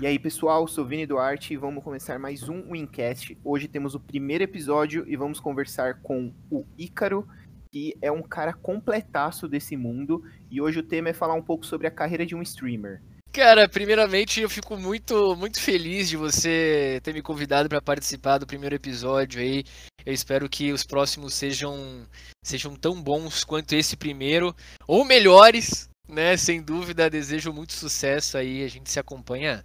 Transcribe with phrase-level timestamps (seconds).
[0.00, 3.36] E aí, pessoal, sou Vini Duarte e vamos começar mais um Wincast.
[3.44, 7.28] Hoje temos o primeiro episódio e vamos conversar com o Ícaro,
[7.70, 10.24] que é um cara completaço desse mundo.
[10.50, 13.02] E hoje o tema é falar um pouco sobre a carreira de um streamer.
[13.30, 18.46] Cara, primeiramente eu fico muito, muito feliz de você ter me convidado para participar do
[18.46, 19.64] primeiro episódio aí.
[20.06, 22.06] Eu espero que os próximos sejam,
[22.42, 24.56] sejam tão bons quanto esse primeiro,
[24.88, 26.38] ou melhores, né?
[26.38, 28.64] Sem dúvida, desejo muito sucesso aí.
[28.64, 29.62] A gente se acompanha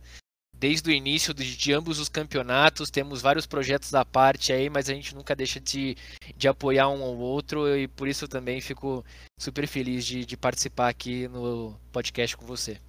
[0.59, 2.89] desde o início de, de, ambos os campeonatos.
[2.89, 5.95] Temos vários projetos da parte aí, mas a gente nunca deixa de,
[6.35, 9.03] de apoiar um ao outro e por isso também fico
[9.39, 12.79] super feliz de, de participar aqui no podcast com você.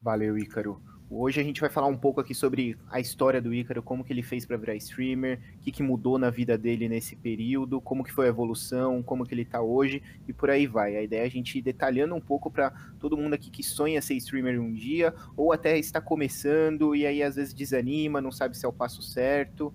[0.00, 0.82] Valeu, Ícaro.
[1.10, 4.12] Hoje a gente vai falar um pouco aqui sobre a história do Ícaro, como que
[4.12, 8.02] ele fez para virar streamer, o que, que mudou na vida dele nesse período, como
[8.02, 10.96] que foi a evolução, como que ele tá hoje e por aí vai.
[10.96, 14.00] A ideia é a gente ir detalhando um pouco para todo mundo aqui que sonha
[14.00, 18.56] ser streamer um dia ou até está começando e aí às vezes desanima, não sabe
[18.56, 19.74] se é o passo certo.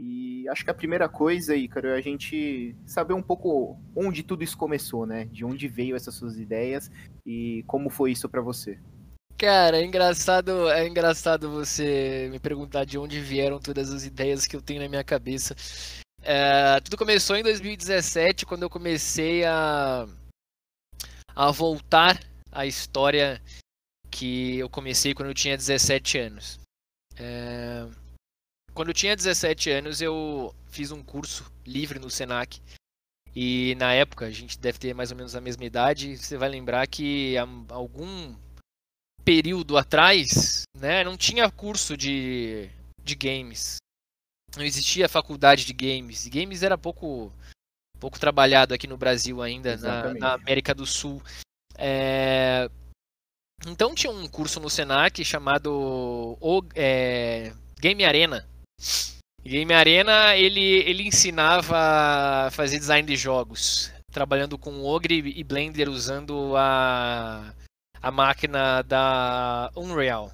[0.00, 4.44] E acho que a primeira coisa, Ícaro, é a gente saber um pouco onde tudo
[4.44, 5.24] isso começou, né?
[5.24, 6.88] De onde veio essas suas ideias
[7.26, 8.78] e como foi isso para você.
[9.38, 14.56] Cara, é engraçado, é engraçado você me perguntar de onde vieram todas as ideias que
[14.56, 15.54] eu tenho na minha cabeça.
[16.20, 20.08] É, tudo começou em 2017, quando eu comecei a,
[21.36, 23.40] a voltar à história
[24.10, 26.58] que eu comecei quando eu tinha 17 anos.
[27.16, 27.86] É,
[28.74, 32.60] quando eu tinha 17 anos, eu fiz um curso livre no Senac.
[33.36, 36.48] E na época, a gente deve ter mais ou menos a mesma idade, você vai
[36.48, 37.36] lembrar que
[37.68, 38.34] algum
[39.28, 42.70] período atrás, né, não tinha curso de,
[43.04, 43.76] de games.
[44.56, 46.24] Não existia faculdade de games.
[46.24, 47.30] E games era pouco,
[48.00, 51.22] pouco trabalhado aqui no Brasil ainda, na, na, América do Sul.
[51.76, 52.70] É...
[53.66, 57.52] Então tinha um curso no Senac chamado o, é...
[57.78, 58.48] Game Arena.
[59.44, 65.90] Game Arena ele, ele ensinava a fazer design de jogos, trabalhando com Ogre e Blender
[65.90, 67.52] usando a
[68.02, 70.32] a máquina da Unreal.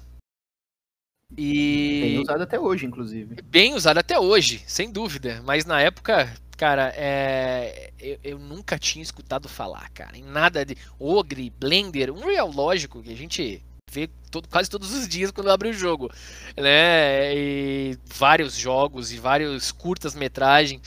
[1.37, 2.01] E...
[2.01, 3.35] Bem usada até hoje, inclusive.
[3.43, 5.41] Bem usada até hoje, sem dúvida.
[5.43, 7.91] Mas na época, cara, é...
[7.99, 13.11] eu, eu, nunca tinha escutado falar, cara, em nada de Ogre, Blender, Unreal, lógico, que
[13.11, 16.11] a gente vê todo, quase todos os dias quando abre o jogo,
[16.57, 17.35] né?
[17.35, 20.81] E vários jogos e vários curtas-metragens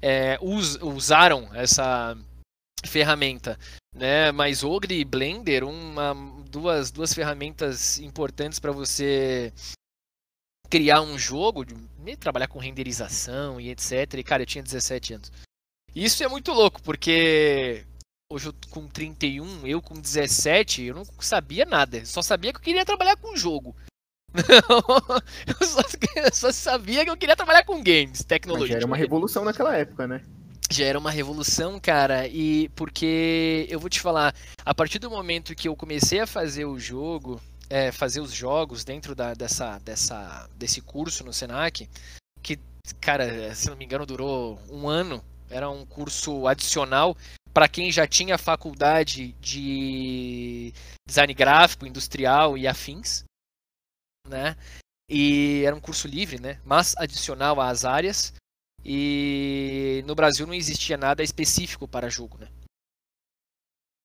[0.00, 2.16] é, us, usaram essa
[2.84, 3.58] ferramenta
[3.96, 4.30] né?
[4.30, 6.14] Mas Ogre e Blender, uma,
[6.50, 9.52] duas, duas ferramentas importantes para você
[10.68, 11.64] criar um jogo,
[12.20, 14.14] trabalhar com renderização e etc.
[14.14, 15.32] E cara, eu tinha 17 anos.
[15.94, 17.84] Isso é muito louco, porque
[18.30, 22.04] hoje eu com 31, eu com 17, eu não sabia nada.
[22.04, 23.74] Só sabia que eu queria trabalhar com jogo.
[24.36, 25.80] eu, só,
[26.16, 28.74] eu só sabia que eu queria trabalhar com games, tecnologia.
[28.74, 30.22] Mas era uma revolução naquela época, né?
[30.70, 34.34] Já era uma revolução, cara, e porque eu vou te falar,
[34.64, 37.40] a partir do momento que eu comecei a fazer o jogo,
[37.70, 41.88] é, fazer os jogos dentro da, dessa, dessa, desse curso no Senac,
[42.42, 42.58] que,
[43.00, 47.16] cara, se não me engano, durou um ano, era um curso adicional
[47.52, 50.74] para quem já tinha faculdade de
[51.08, 53.24] design gráfico, industrial e afins,
[54.28, 54.56] né?
[55.08, 56.60] E era um curso livre, né?
[56.64, 58.34] Mas adicional às áreas.
[58.88, 62.48] E no Brasil não existia nada específico para jogo, né?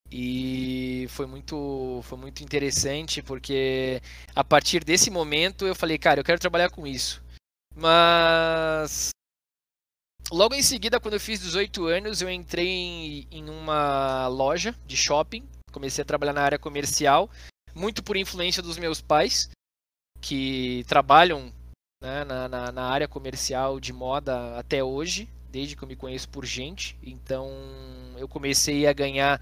[0.10, 4.02] E foi muito, foi muito interessante porque
[4.36, 7.24] a partir desse momento eu falei, cara, eu quero trabalhar com isso.
[7.76, 9.12] Mas
[10.32, 14.98] logo em seguida, quando eu fiz 18 anos, eu entrei em, em uma loja de
[14.98, 17.30] shopping, comecei a trabalhar na área comercial,
[17.76, 19.52] muito por influência dos meus pais,
[20.20, 21.54] que trabalham
[22.02, 26.28] né, na, na, na, área comercial de moda até hoje, desde que eu me conheço
[26.28, 26.98] por gente.
[27.04, 27.50] Então
[28.18, 29.40] eu comecei a ganhar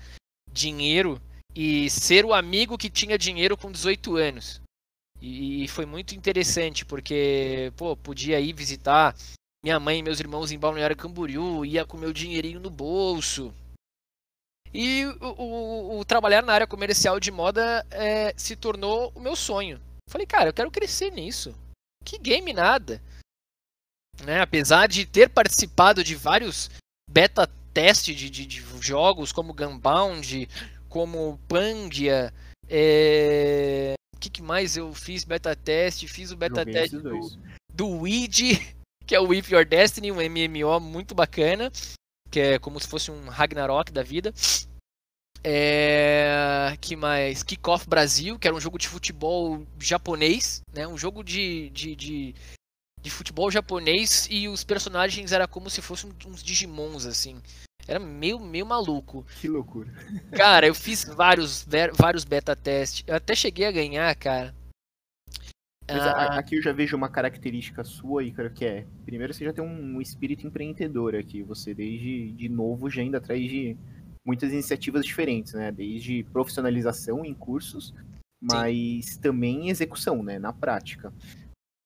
[0.52, 1.20] dinheiro
[1.56, 4.62] e ser o amigo que tinha dinheiro com 18 anos.
[5.22, 9.14] E, foi muito interessante, porque pô, podia ir visitar
[9.62, 13.54] minha mãe e meus irmãos em Balneário Camboriú, ia com meu dinheirinho no bolso.
[14.74, 19.36] E o, o, o trabalhar na área comercial de moda é, se tornou o meu
[19.36, 19.82] sonho.
[20.10, 21.54] Falei, cara, eu quero crescer nisso
[22.04, 23.02] que game nada.
[24.24, 24.42] Né?
[24.42, 26.70] Apesar de ter participado de vários
[27.10, 30.48] beta testes de, de, de, jogos como Gunbound,
[30.88, 32.34] como Pandia,
[32.68, 33.94] é...
[34.16, 36.08] o que, que, mais eu fiz beta teste?
[36.08, 37.20] Fiz o beta teste do,
[37.74, 38.60] do Ouija,
[39.06, 41.72] que é o With Your Destiny, um MMO muito bacana,
[42.30, 44.34] que é como se fosse um Ragnarok da vida.
[45.44, 47.44] É, que mais?
[47.44, 50.88] Kickoff Brasil, que era um jogo de futebol japonês, né?
[50.88, 52.36] Um jogo de, de, de,
[53.02, 57.42] de futebol japonês e os personagens era como se fossem uns Digimons, assim.
[57.88, 59.26] Era meio, meio maluco.
[59.40, 59.92] Que loucura.
[60.32, 63.04] Cara, eu fiz vários, vários beta testes.
[63.08, 64.54] Eu até cheguei a ganhar, cara.
[65.88, 66.38] Mas ah.
[66.38, 70.00] aqui eu já vejo uma característica sua, Icaro, que é, primeiro você já tem um
[70.00, 73.76] espírito empreendedor aqui, você desde de novo já ainda atrás de
[74.30, 77.96] muitas iniciativas diferentes, né, desde profissionalização em cursos,
[78.40, 79.22] mas Sim.
[79.22, 81.12] também execução, né, na prática.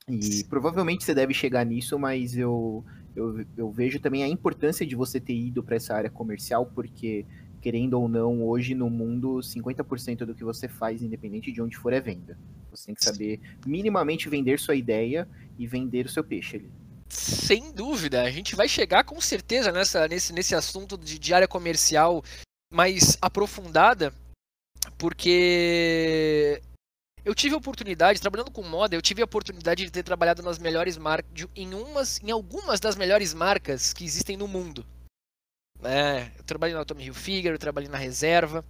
[0.10, 2.84] E provavelmente você deve chegar nisso, mas eu,
[3.16, 7.26] eu, eu vejo também a importância de você ter ido para essa área comercial, porque,
[7.62, 11.94] querendo ou não, hoje no mundo, 50% do que você faz, independente de onde for,
[11.94, 12.38] é venda.
[12.72, 16.70] Você tem que saber minimamente vender sua ideia e vender o seu peixe ali.
[17.14, 21.48] Sem dúvida, a gente vai chegar com certeza nessa, nesse, nesse assunto de, de área
[21.48, 22.24] comercial
[22.74, 24.12] mais aprofundada,
[24.98, 26.60] porque
[27.24, 30.58] eu tive a oportunidade, trabalhando com moda, eu tive a oportunidade de ter trabalhado nas
[30.58, 34.84] melhores marcas, em, umas, em algumas das melhores marcas que existem no mundo.
[35.84, 38.66] É, eu trabalhei na Tommy Hilfiger, eu trabalhei na Reserva,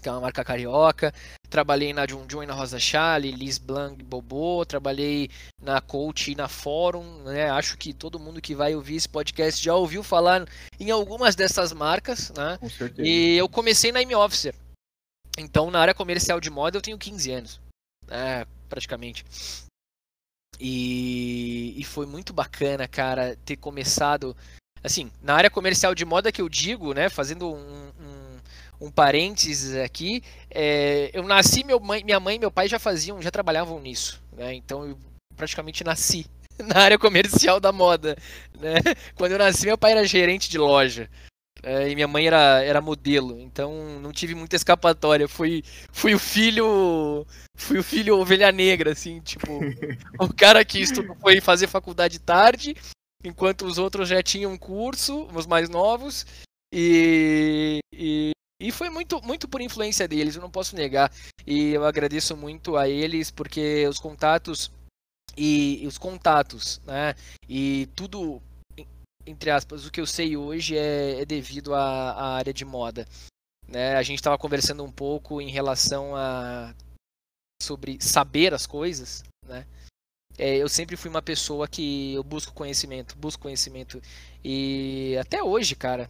[0.00, 1.12] que é uma marca carioca.
[1.48, 4.64] Trabalhei na John John e na Rosa Chale, Liz Blanc Bobô.
[4.66, 5.30] Trabalhei
[5.62, 7.22] na Coach e na Fórum.
[7.22, 7.50] Né?
[7.50, 10.46] Acho que todo mundo que vai ouvir esse podcast já ouviu falar
[10.78, 12.30] em algumas dessas marcas.
[12.30, 12.58] Né?
[12.58, 13.08] Com certeza.
[13.08, 14.54] E eu comecei na M-Officer.
[15.38, 17.60] Então, na área comercial de moda, eu tenho 15 anos.
[18.08, 19.24] É, praticamente.
[20.60, 24.36] E, e foi muito bacana, cara, ter começado.
[24.82, 27.08] Assim, na área comercial de moda que eu digo, né?
[27.08, 28.17] Fazendo um, um
[28.80, 30.22] um parênteses aqui.
[30.50, 34.22] É, eu nasci, meu mãe, minha mãe e meu pai já faziam, já trabalhavam nisso.
[34.32, 34.54] Né?
[34.54, 34.98] Então eu
[35.36, 36.26] praticamente nasci
[36.58, 38.16] na área comercial da moda.
[38.58, 38.76] Né?
[39.14, 41.08] Quando eu nasci, meu pai era gerente de loja.
[41.62, 45.26] É, e minha mãe era, era modelo, então não tive muita escapatória.
[45.26, 47.26] Fui, fui o filho.
[47.56, 49.58] Fui o filho ovelha negra, assim, tipo.
[50.20, 52.76] o cara que estudou, foi fazer faculdade tarde,
[53.24, 56.24] enquanto os outros já tinham curso, os mais novos.
[56.72, 58.30] E, e,
[58.60, 61.12] e foi muito, muito por influência deles, eu não posso negar.
[61.46, 64.70] E eu agradeço muito a eles, porque os contatos
[65.36, 67.14] e, os contatos, né?
[67.48, 68.42] E tudo,
[69.24, 73.06] entre aspas, o que eu sei hoje é, é devido à, à, área de moda.
[73.66, 73.94] Né?
[73.94, 76.74] A gente estava conversando um pouco em relação a
[77.62, 79.66] sobre saber as coisas, né?
[80.36, 84.00] É, eu sempre fui uma pessoa que eu busco conhecimento, busco conhecimento
[84.44, 86.08] e até hoje, cara,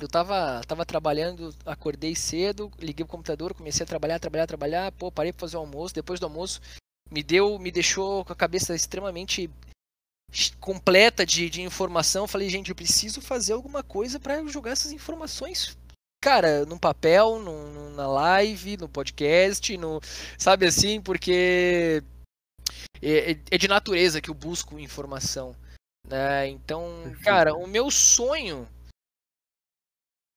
[0.00, 5.10] eu tava, tava trabalhando, acordei cedo, liguei o computador, comecei a trabalhar, trabalhar, trabalhar, pô,
[5.10, 6.60] parei pra fazer o almoço, depois do almoço
[7.10, 9.50] me deu, me deixou com a cabeça extremamente
[10.60, 12.28] completa de, de informação.
[12.28, 15.76] Falei, gente, eu preciso fazer alguma coisa para jogar essas informações,
[16.22, 20.00] cara, no papel, no, na live, no podcast, no,
[20.38, 22.02] sabe assim, porque
[23.02, 25.56] é, é, é de natureza que eu busco informação,
[26.06, 26.48] né?
[26.48, 26.86] Então,
[27.22, 28.68] cara, o meu sonho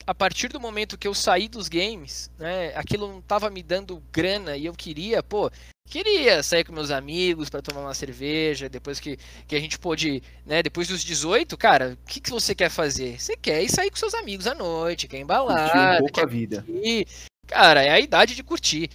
[0.06, 4.02] a partir do momento que eu saí dos games, né, aquilo não tava me dando
[4.12, 5.50] grana e eu queria, pô,
[5.90, 9.18] queria sair com meus amigos para tomar uma cerveja, depois que,
[9.48, 13.20] que a gente pôde, né, depois dos 18, cara, o que, que você quer fazer?
[13.20, 16.64] Você quer ir sair com seus amigos à noite, quer embalar, um pouco a vida.
[16.64, 17.08] Curtir.
[17.48, 18.90] Cara, é a idade de curtir,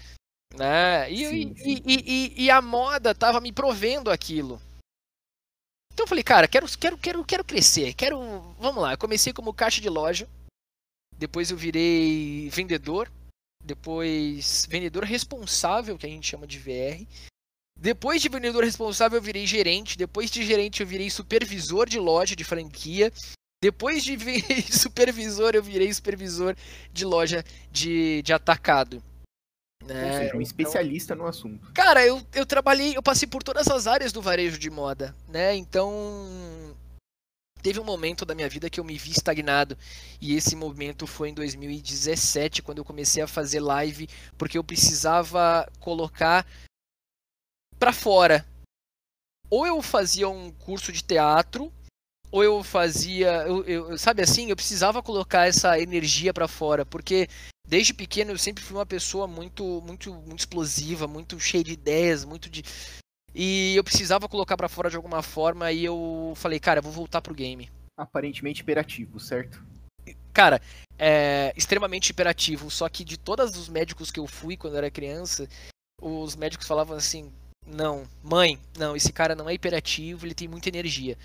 [0.56, 1.10] né?
[1.10, 1.82] E, sim, sim.
[1.84, 4.60] E, e, e, a moda tava me provendo aquilo.
[5.92, 8.18] Então eu falei, cara, quero, quero, quero, quero crescer, quero,
[8.58, 8.92] vamos lá.
[8.92, 10.28] Eu comecei como caixa de loja,
[11.18, 13.10] depois eu virei vendedor,
[13.62, 17.04] depois vendedor responsável, que a gente chama de VR.
[17.76, 19.98] Depois de vendedor responsável, eu virei gerente.
[19.98, 23.12] Depois de gerente, eu virei supervisor de loja de franquia.
[23.60, 24.16] Depois de
[24.72, 26.56] supervisor, eu virei supervisor
[26.92, 29.02] de loja de, de atacado.
[29.84, 30.06] Né?
[30.06, 31.72] Ou seja, um especialista então, no assunto.
[31.72, 35.54] Cara, eu, eu trabalhei, eu passei por todas as áreas do varejo de moda, né?
[35.54, 35.90] Então,
[37.62, 39.76] teve um momento da minha vida que eu me vi estagnado.
[40.20, 45.70] E esse momento foi em 2017 quando eu comecei a fazer live porque eu precisava
[45.80, 46.46] colocar
[47.78, 48.46] para fora.
[49.50, 51.72] Ou eu fazia um curso de teatro
[52.30, 57.28] ou eu fazia eu, eu sabe assim eu precisava colocar essa energia para fora porque
[57.66, 62.24] desde pequeno eu sempre fui uma pessoa muito muito muito explosiva muito cheia de ideias
[62.24, 62.62] muito de
[63.40, 66.90] e eu precisava colocar para fora de alguma forma e eu falei, cara, eu vou
[66.90, 67.70] voltar pro game.
[67.96, 69.62] Aparentemente hiperativo, certo?
[70.32, 70.60] Cara,
[70.98, 74.90] é extremamente hiperativo, só que de todos os médicos que eu fui quando eu era
[74.90, 75.48] criança,
[76.02, 77.30] os médicos falavam assim:
[77.64, 81.16] "Não, mãe, não, esse cara não é hiperativo, ele tem muita energia".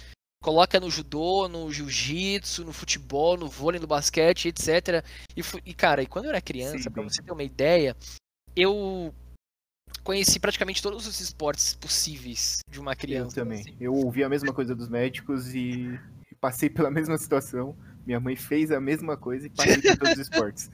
[0.44, 5.04] coloca no judô, no jiu-jitsu, no futebol, no vôlei, no basquete, etc.
[5.38, 7.96] E, e, cara, e quando eu era criança, para você ter uma ideia,
[8.54, 9.14] eu
[10.04, 13.40] conheci praticamente todos os esportes possíveis de uma criança.
[13.40, 13.62] Eu também.
[13.62, 13.76] Assim.
[13.80, 16.00] Eu ouvi a mesma coisa dos médicos e
[16.40, 17.76] passei pela mesma situação.
[18.06, 20.70] Minha mãe fez a mesma coisa e passei por todos os esportes.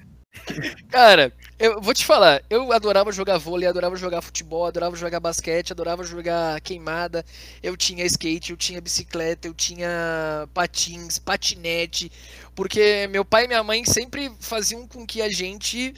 [0.89, 5.71] Cara, eu vou te falar, eu adorava jogar vôlei, adorava jogar futebol, adorava jogar basquete,
[5.71, 7.25] adorava jogar queimada.
[7.63, 12.11] Eu tinha skate, eu tinha bicicleta, eu tinha patins, patinete,
[12.55, 15.93] porque meu pai e minha mãe sempre faziam com que a gente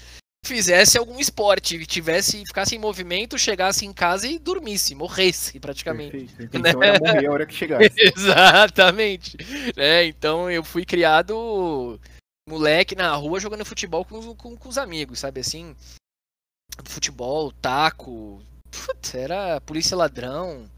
[0.51, 6.25] fizesse algum esporte, tivesse, ficasse em movimento, chegasse em casa e dormisse, morresse praticamente.
[6.25, 6.57] Perfeito.
[6.57, 7.91] Então era morrer a hora que chegasse.
[7.97, 9.37] Exatamente.
[9.77, 11.99] É, então eu fui criado
[12.47, 15.75] moleque na rua jogando futebol com, com, com os amigos, sabe assim?
[16.85, 20.69] Futebol, taco, putz, era polícia ladrão.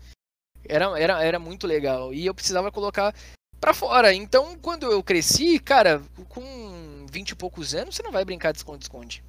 [0.65, 2.13] Era, era, era muito legal.
[2.13, 3.13] E eu precisava colocar
[3.59, 4.13] pra fora.
[4.13, 8.59] Então, quando eu cresci, cara, com 20 e poucos anos, você não vai brincar de
[8.59, 9.23] esconde-esconde.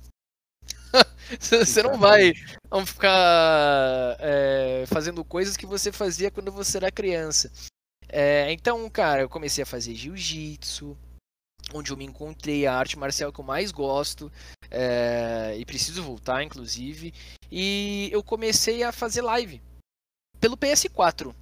[1.41, 2.33] Você não vai
[2.87, 7.51] ficar é, fazendo coisas que você fazia quando você era criança.
[8.09, 10.97] É, então, cara, eu comecei a fazer jiu-jitsu,
[11.73, 14.31] onde eu me encontrei a arte marcial que eu mais gosto
[14.71, 17.13] é, e preciso voltar, inclusive.
[17.51, 19.61] E eu comecei a fazer live
[20.41, 21.35] pelo PS4.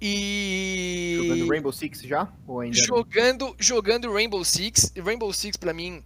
[0.00, 4.92] E jogando Rainbow Six já ou ainda jogando jogando Rainbow Six.
[4.96, 6.04] Rainbow Six para mim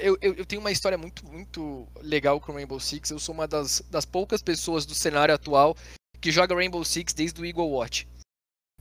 [0.00, 3.10] eu, eu, eu, tenho uma história muito muito legal com Rainbow Six.
[3.10, 5.76] Eu sou uma das, das poucas pessoas do cenário atual
[6.20, 8.08] que joga Rainbow Six desde o Eagle Watch.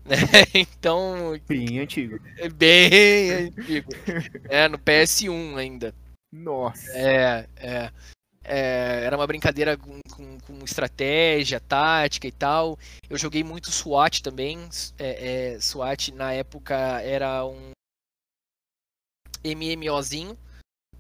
[0.05, 0.17] Né?
[0.53, 1.39] Então.
[1.47, 2.19] Bem antigo.
[2.37, 3.89] É bem antigo.
[4.49, 5.95] É, no PS1 ainda.
[6.29, 6.91] Nossa.
[6.91, 7.91] É, é.
[8.43, 12.77] é era uma brincadeira com, com, com, estratégia, tática e tal.
[13.09, 14.59] Eu joguei muito SWAT também.
[14.99, 17.71] É, é, SWAT na época era um
[19.43, 20.37] MMOzinho.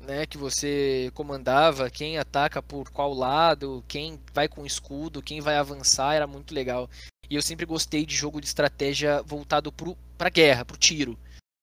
[0.05, 5.55] Né, que você comandava quem ataca por qual lado, quem vai com escudo, quem vai
[5.55, 6.89] avançar, era muito legal.
[7.29, 11.17] E eu sempre gostei de jogo de estratégia voltado pro, pra guerra, pro tiro.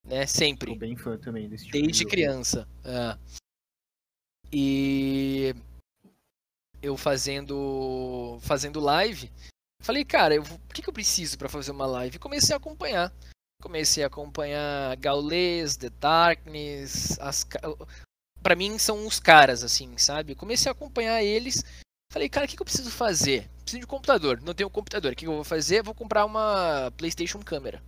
[0.07, 0.27] Né?
[0.27, 0.71] Sempre.
[0.71, 2.67] Sou bem fã também desse tipo Desde de criança.
[2.83, 3.19] É.
[4.53, 5.55] E
[6.83, 9.31] eu fazendo fazendo live,
[9.83, 12.17] falei, cara, eu, o que, que eu preciso para fazer uma live?
[12.17, 13.13] E comecei a acompanhar.
[13.63, 17.47] Comecei a acompanhar Gaules, The Darkness, as
[18.43, 20.35] para mim são os caras assim, sabe?
[20.35, 21.65] Comecei a acompanhar eles
[22.13, 23.49] Falei, cara, o que, que eu preciso fazer?
[23.63, 24.41] Preciso de um computador.
[24.43, 25.13] Não tenho um computador.
[25.13, 25.83] O que, que eu vou fazer?
[25.83, 27.81] Vou comprar uma PlayStation câmera.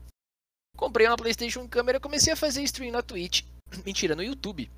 [0.76, 3.42] Comprei uma PlayStation câmera comecei a fazer stream na Twitch.
[3.84, 4.70] Mentira, no YouTube.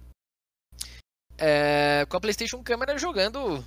[1.37, 3.63] É, com a PlayStation câmera jogando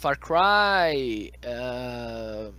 [0.00, 1.32] Far Cry.
[1.44, 2.52] Uh,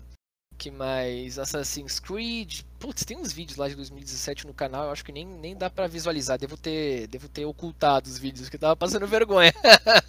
[0.58, 1.38] que mais?
[1.38, 2.62] Assassin's Creed.
[2.80, 5.70] Putz, tem uns vídeos lá de 2017 no canal, eu acho que nem, nem dá
[5.70, 6.38] para visualizar.
[6.38, 9.54] Devo ter, devo ter ocultado os vídeos, que tava passando vergonha.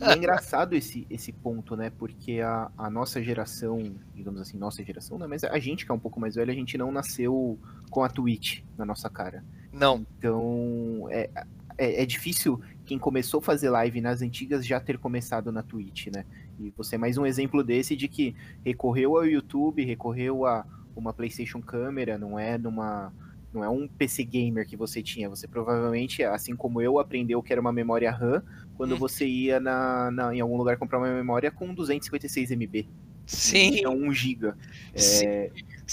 [0.00, 1.90] é engraçado esse, esse ponto, né?
[1.90, 5.26] Porque a, a nossa geração, digamos assim, nossa geração, né?
[5.26, 7.58] Mas a gente que é um pouco mais velho, a gente não nasceu
[7.90, 9.44] com a Twitch na nossa cara.
[9.72, 10.06] Não.
[10.18, 11.30] Então, é,
[11.78, 16.06] é, é difícil quem começou a fazer live nas antigas já ter começado na Twitch,
[16.08, 16.24] né?
[16.58, 18.34] E você é mais um exemplo desse de que
[18.64, 23.12] recorreu ao YouTube, recorreu a uma PlayStation câmera, não é numa
[23.52, 25.28] não é um PC gamer que você tinha.
[25.30, 28.42] Você provavelmente, assim como eu, aprendeu que era uma memória RAM
[28.76, 28.98] quando hum.
[28.98, 32.88] você ia na, na, em algum lugar comprar uma memória com 256 MB.
[33.24, 33.78] Sim.
[33.78, 34.52] Então 1 GB.
[34.94, 35.50] É.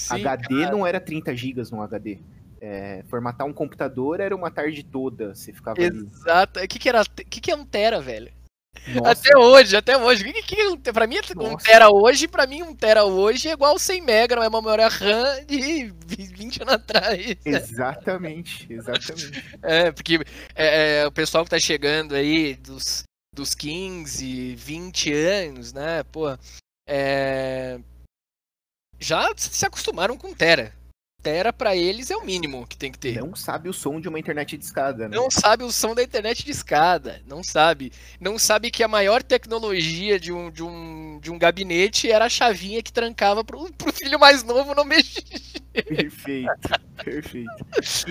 [0.10, 0.72] HD cara.
[0.72, 2.20] não era 30 GB no HD.
[2.60, 5.34] É, formatar um computador era uma tarde toda.
[5.34, 6.60] Você ficava Exato.
[6.60, 8.32] O que, que, era, que, que é um Tera, velho?
[8.88, 9.12] Nossa.
[9.12, 10.24] Até hoje, até hoje.
[10.24, 11.54] Que, que, que, pra mim, Nossa.
[11.54, 14.62] um tera hoje, pra mim, um tera hoje é igual 100 mega, não é uma
[14.62, 17.38] memória RAM de 20 anos atrás.
[17.46, 19.44] Exatamente, exatamente.
[19.64, 20.20] É, porque
[20.56, 23.04] é, é, o pessoal que tá chegando aí dos,
[23.34, 26.38] dos 15, 20 anos, né, pô,
[26.88, 27.80] é,
[29.00, 30.74] já se acostumaram com tera
[31.24, 33.18] tera para eles é o mínimo que tem que ter.
[33.18, 35.16] Não sabe o som de uma internet de escada, né?
[35.16, 37.94] Não sabe o som da internet de escada, não sabe.
[38.20, 42.30] Não sabe que a maior tecnologia de um, de um, de um gabinete era a
[42.30, 45.24] chavinha que trancava pro, pro filho mais novo não mexer.
[45.74, 46.70] Perfeito,
[47.04, 47.50] perfeito.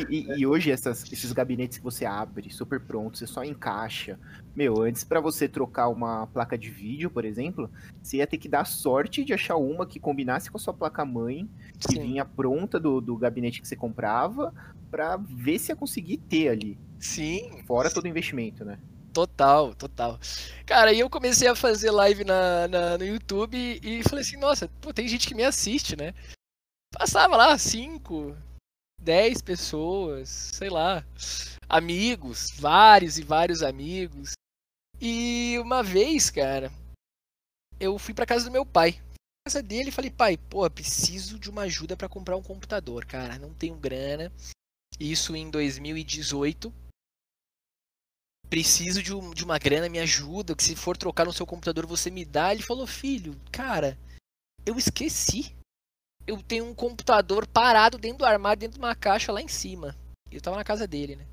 [0.08, 4.18] E, e, e hoje essas, esses gabinetes que você abre, super prontos, você só encaixa.
[4.54, 7.70] Meu, antes para você trocar uma placa de vídeo, por exemplo,
[8.02, 11.04] você ia ter que dar sorte de achar uma que combinasse com a sua placa
[11.04, 12.02] mãe, que Sim.
[12.02, 14.52] vinha pronta do, do gabinete que você comprava,
[14.90, 16.78] para ver se ia conseguir ter ali.
[16.98, 17.62] Sim.
[17.66, 18.78] Fora todo o investimento, né?
[19.12, 20.18] Total, total.
[20.66, 24.68] Cara, aí eu comecei a fazer live na, na, no YouTube e falei assim, nossa,
[24.80, 26.14] pô, tem gente que me assiste, né?
[26.92, 28.36] Passava lá cinco,
[29.00, 31.04] dez pessoas, sei lá,
[31.68, 34.32] amigos, vários e vários amigos.
[35.04, 36.70] E uma vez, cara,
[37.80, 38.92] eu fui pra casa do meu pai.
[38.92, 43.36] Na casa dele falei, pai, pô, preciso de uma ajuda para comprar um computador, cara.
[43.36, 44.32] Não tenho grana.
[45.00, 46.72] Isso em 2018.
[48.48, 50.54] Preciso de, um, de uma grana, me ajuda.
[50.54, 52.54] Que se for trocar no seu computador, você me dá.
[52.54, 53.98] Ele falou, filho, cara,
[54.64, 55.56] eu esqueci.
[56.24, 59.96] Eu tenho um computador parado dentro do armário, dentro de uma caixa lá em cima.
[60.30, 61.26] Eu tava na casa dele, né?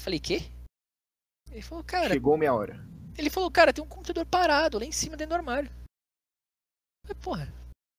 [0.00, 0.48] Falei, quê?
[1.50, 2.08] Ele falou, cara.
[2.08, 2.84] Chegou minha hora.
[3.16, 5.70] Ele falou, cara, tem um computador parado lá em cima dentro do armário.
[7.04, 7.54] Eu falei, porra,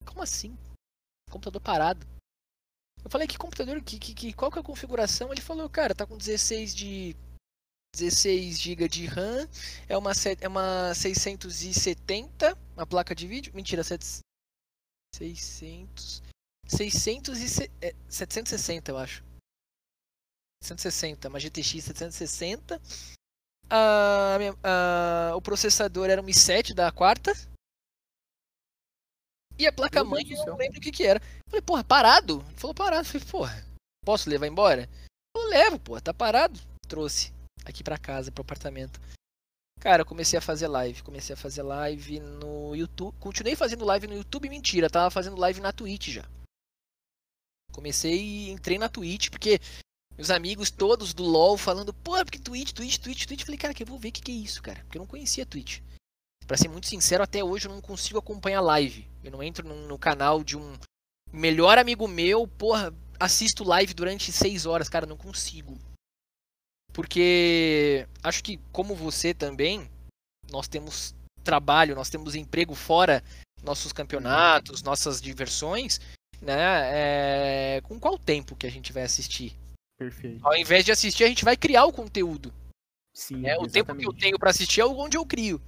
[0.06, 0.58] como assim?
[1.30, 2.06] Computador parado.
[3.04, 5.32] Eu falei, que computador, que, que, que, qual que é a configuração?
[5.32, 7.16] Ele falou, cara, tá com 16 de
[7.96, 9.48] 16 GB de RAM,
[9.88, 14.22] é uma, é uma 670, uma placa de vídeo, mentira, 700,
[15.16, 16.22] 600,
[16.68, 17.50] 600 e
[18.08, 19.24] 760 eu acho.
[20.64, 22.82] 760, uma GTX 760.
[23.70, 27.34] Ah, ah, o processador era um i7 da quarta.
[29.60, 31.20] E a placa-mãe, eu não lembro o que que era.
[31.20, 32.46] Eu falei, porra, parado?
[32.48, 33.02] Ele falou, parado.
[33.02, 33.66] Eu falei, porra,
[34.06, 34.88] posso levar embora?
[35.36, 36.60] Eu levo, porra, tá parado.
[36.88, 37.34] Trouxe
[37.66, 39.00] aqui pra casa, pro apartamento.
[39.80, 41.04] Cara, eu comecei a fazer live.
[41.04, 43.18] Comecei a fazer live no YouTube.
[43.20, 44.90] Continuei fazendo live no YouTube, mentira.
[44.90, 46.26] Tava fazendo live na Twitch já.
[47.74, 49.60] Comecei e entrei na Twitch, porque
[50.18, 53.44] meus amigos todos do LoL falando, pô, porque Twitch, Twitch, Twitch, Twitch.
[53.44, 54.80] Falei, cara, que eu vou ver o que, que é isso, cara.
[54.80, 55.80] Porque eu não conhecia Twitch.
[56.48, 59.08] Pra ser muito sincero, até hoje eu não consigo acompanhar live.
[59.24, 60.78] Eu não entro no, no canal de um
[61.32, 65.78] melhor amigo meu, porra, assisto live durante seis horas, cara, não consigo.
[66.94, 69.90] Porque acho que, como você também,
[70.50, 73.24] nós temos trabalho, nós temos emprego fora
[73.64, 76.00] nossos campeonatos, nossas diversões,
[76.42, 77.76] né?
[77.78, 77.82] É...
[77.84, 79.56] Com qual tempo que a gente vai assistir?
[79.98, 80.46] Perfeito.
[80.46, 82.54] Ao invés de assistir, a gente vai criar o conteúdo.
[83.14, 83.58] Sim, né?
[83.58, 85.60] O tempo que eu tenho para assistir é onde eu crio,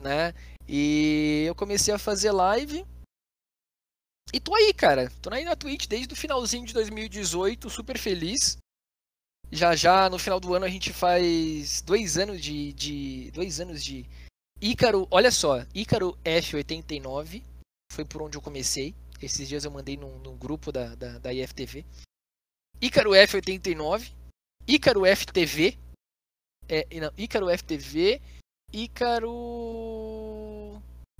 [0.00, 0.32] né?
[0.68, 2.86] E eu comecei a fazer live.
[4.32, 5.10] E tô aí, cara.
[5.20, 8.56] Tô aí na Twitch desde o finalzinho de 2018, super feliz.
[9.50, 13.84] Já já no final do ano a gente faz dois anos de, de dois anos
[13.84, 14.06] de
[14.60, 17.42] Ícaro, olha só, Ícaro F89
[17.92, 18.94] foi por onde eu comecei.
[19.20, 21.84] Esses dias eu mandei no, no grupo da, da, da IFTV.
[22.82, 24.12] Ícaro F89,
[24.66, 25.78] Ícaro FTV,
[26.68, 28.20] é, não, Ícaro FTV,
[28.72, 29.30] Ícaro.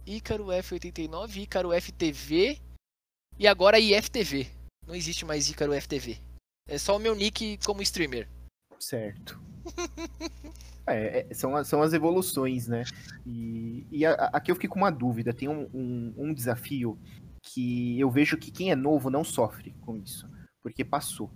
[0.04, 2.58] Ícaro F89, Ícaro FTV
[3.38, 4.48] e agora IFTV.
[4.84, 6.18] Não existe mais Ícaro FTV.
[6.68, 8.28] É só o meu nick como streamer.
[8.80, 9.40] Certo.
[10.84, 12.82] é, é, são, são as evoluções, né?
[13.24, 15.32] E, e a, aqui eu fiquei com uma dúvida.
[15.32, 16.98] Tem um, um, um desafio
[17.40, 20.28] que eu vejo que quem é novo não sofre com isso,
[20.60, 21.30] porque passou.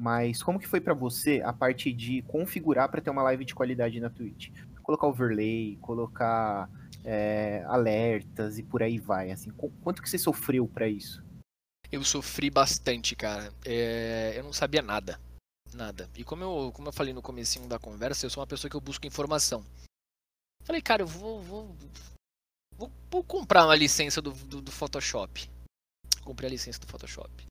[0.00, 3.54] Mas como que foi para você a parte de configurar para ter uma live de
[3.54, 4.48] qualidade na Twitch?
[4.82, 6.70] Colocar overlay, colocar
[7.04, 9.30] é, alertas e por aí vai.
[9.30, 9.50] Assim,
[9.82, 11.22] quanto que você sofreu para isso?
[11.92, 13.52] eu sofri bastante, cara.
[13.64, 15.20] É, eu não sabia nada.
[15.72, 16.08] Nada.
[16.16, 18.76] E como eu, como eu falei no comecinho da conversa, eu sou uma pessoa que
[18.76, 19.64] eu busco informação.
[20.64, 21.42] Falei, cara, eu vou.
[21.42, 21.76] Vou,
[22.76, 25.50] vou, vou comprar uma licença do, do, do, Photoshop.
[26.22, 27.49] Comprei a licença do Photoshop.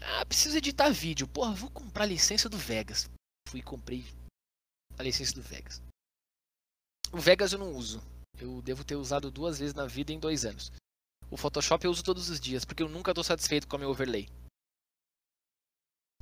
[0.00, 1.28] Ah, preciso editar vídeo.
[1.28, 3.08] Porra, vou comprar a licença do Vegas.
[3.48, 4.04] Fui e comprei
[4.98, 5.82] a licença do Vegas.
[7.12, 8.02] O Vegas eu não uso.
[8.38, 10.72] Eu devo ter usado duas vezes na vida em dois anos.
[11.30, 13.90] O Photoshop eu uso todos os dias, porque eu nunca estou satisfeito com o meu
[13.90, 14.28] overlay.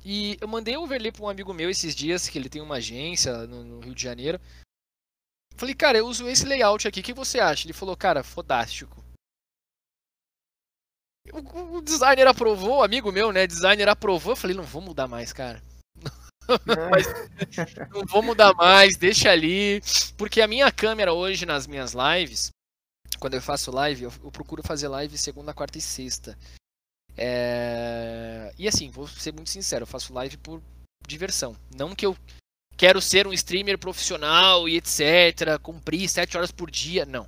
[0.05, 2.75] E eu mandei o overlay para um amigo meu esses dias, que ele tem uma
[2.75, 4.39] agência no, no, Rio de Janeiro.
[5.55, 7.65] Falei, cara, eu uso esse layout aqui, o que você acha?
[7.65, 9.02] Ele falou, cara, fodástico.
[11.31, 14.33] O, o designer aprovou, amigo meu, né, designer aprovou.
[14.33, 15.63] Eu falei, não vou mudar mais, cara.
[17.93, 19.81] não vou mudar mais, deixa ali.
[20.17, 22.49] Porque a minha câmera hoje nas minhas lives,
[23.19, 26.37] quando eu faço live, eu, eu procuro fazer live segunda, quarta e sexta.
[27.15, 28.51] É...
[28.57, 30.61] E assim, vou ser muito sincero, eu faço live por
[31.07, 31.55] diversão.
[31.75, 32.17] Não que eu
[32.75, 37.27] quero ser um streamer profissional e etc, cumprir sete horas por dia, não.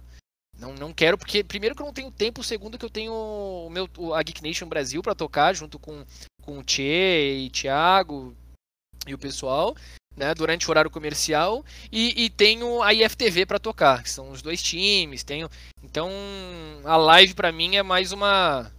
[0.58, 3.70] Não, não quero, porque primeiro que eu não tenho tempo, segundo que eu tenho o
[3.70, 6.06] meu, a Geek Nation Brasil para tocar junto com,
[6.42, 8.36] com o Tchê e Thiago
[9.06, 9.76] e o pessoal
[10.16, 14.42] né, durante o horário comercial e, e tenho a IFTV para tocar, que são os
[14.42, 15.50] dois times, tenho
[15.84, 16.10] então
[16.86, 18.72] a live para mim é mais uma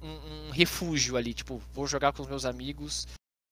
[0.00, 3.06] um, um, refúgio ali, tipo, vou jogar com os meus amigos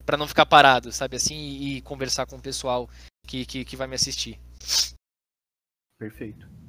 [0.05, 2.88] para não ficar parado, sabe assim, e, e conversar com o pessoal
[3.27, 4.38] que, que, que vai me assistir.
[5.98, 6.62] Perfeito.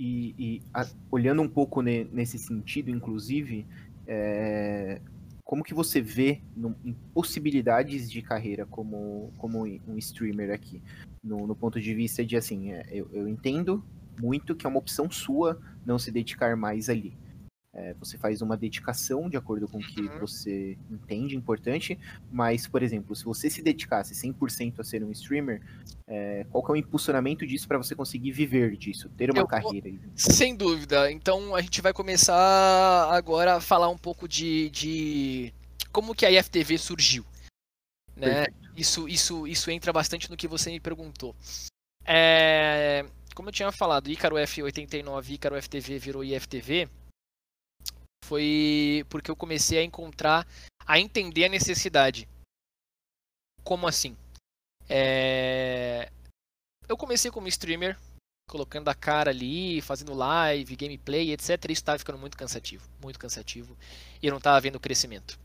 [0.00, 3.66] E, e a, olhando um pouco ne, nesse sentido, inclusive,
[4.06, 4.98] é,
[5.44, 10.82] como que você vê no, em possibilidades de carreira como, como um streamer aqui?
[11.22, 13.84] No, no ponto de vista de, assim, é, eu, eu entendo
[14.18, 17.12] muito que é uma opção sua não se dedicar mais ali.
[17.72, 20.18] É, você faz uma dedicação de acordo com o que uhum.
[20.18, 21.96] você entende importante,
[22.30, 25.62] mas, por exemplo, se você se dedicasse 100% a ser um streamer,
[26.08, 29.46] é, qual que é o impulsionamento disso para você conseguir viver disso, ter uma Eu,
[29.46, 29.88] carreira?
[30.16, 31.12] Sem dúvida.
[31.12, 35.54] Então a gente vai começar agora a falar um pouco de, de
[35.92, 37.24] como que a IFTV surgiu.
[38.16, 38.46] Né?
[38.76, 41.36] Isso, isso, isso entra bastante no que você me perguntou.
[42.04, 46.88] É, como eu tinha falado, Ícaro F89 Ícaro FTV virou IFTV
[48.30, 50.46] foi porque eu comecei a encontrar,
[50.86, 52.28] a entender a necessidade.
[53.64, 54.16] Como assim?
[54.88, 56.12] É...
[56.88, 57.98] Eu comecei como streamer,
[58.48, 61.48] colocando a cara ali, fazendo live, gameplay, etc.
[61.48, 63.76] E isso estava ficando muito cansativo, muito cansativo.
[64.22, 65.36] E eu não estava vendo crescimento.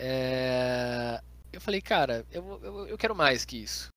[0.00, 1.22] É...
[1.52, 3.88] Eu falei, cara, eu, eu, eu quero mais que isso.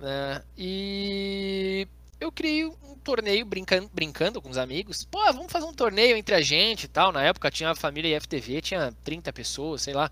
[0.00, 0.44] É...
[0.58, 1.86] E
[2.20, 5.04] eu criei um torneio brincando, brincando com os amigos.
[5.04, 7.12] Pô, vamos fazer um torneio entre a gente e tal.
[7.12, 10.10] Na época tinha a família IFTV, tinha 30 pessoas, sei lá.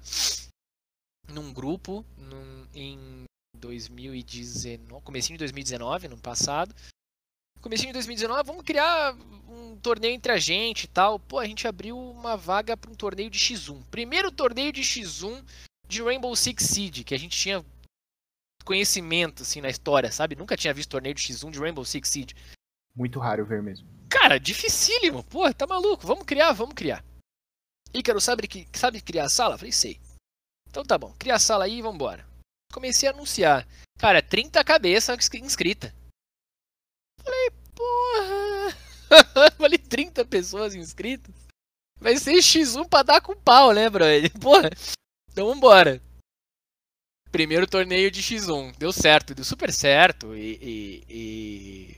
[1.29, 3.25] Num grupo, num, em
[3.57, 6.75] 2019, comecinho de 2019, no passado.
[7.61, 9.17] Comecinho de 2019, vamos criar
[9.49, 11.19] um torneio entre a gente e tal.
[11.19, 13.83] Pô, a gente abriu uma vaga para um torneio de X1.
[13.91, 15.43] Primeiro torneio de X1
[15.89, 17.65] de Rainbow Six Siege, que a gente tinha
[18.65, 20.35] conhecimento, assim, na história, sabe?
[20.35, 22.35] Nunca tinha visto torneio de X1 de Rainbow Six Siege.
[22.97, 23.87] Muito raro ver mesmo.
[24.09, 25.23] Cara, dificílimo.
[25.25, 26.07] Pô, tá maluco.
[26.07, 27.05] Vamos criar, vamos criar.
[27.93, 29.59] Ícaro, sabe, que, sabe criar sala?
[29.59, 30.01] Falei, sei.
[30.69, 32.27] Então tá bom, cria a sala aí e vambora.
[32.73, 33.67] Comecei a anunciar.
[33.99, 35.95] Cara, 30 cabeças inscrita.
[37.23, 39.51] Falei, porra.
[39.57, 41.33] Falei, 30 pessoas inscritas?
[42.01, 44.31] Vai ser X1 pra dar com pau, né, brother?
[44.41, 44.71] Porra.
[45.31, 46.03] Então vambora
[47.35, 48.77] primeiro torneio de X1.
[48.79, 50.37] Deu certo, deu super certo.
[50.37, 51.97] E, e, e,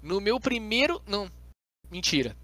[0.00, 1.02] No meu primeiro.
[1.04, 1.28] Não,
[1.90, 2.36] mentira.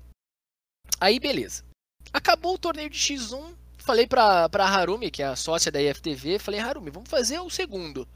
[1.01, 1.65] Aí beleza.
[2.13, 3.55] Acabou o torneio de X1.
[3.79, 6.41] Falei pra, pra Harumi, que é a sócia da IFTV.
[6.41, 8.09] Falei, Harumi, vamos fazer o segundo.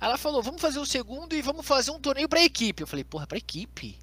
[0.00, 2.84] Ela falou, vamos fazer o segundo e vamos fazer um torneio pra equipe.
[2.84, 3.98] Eu falei, porra, pra equipe?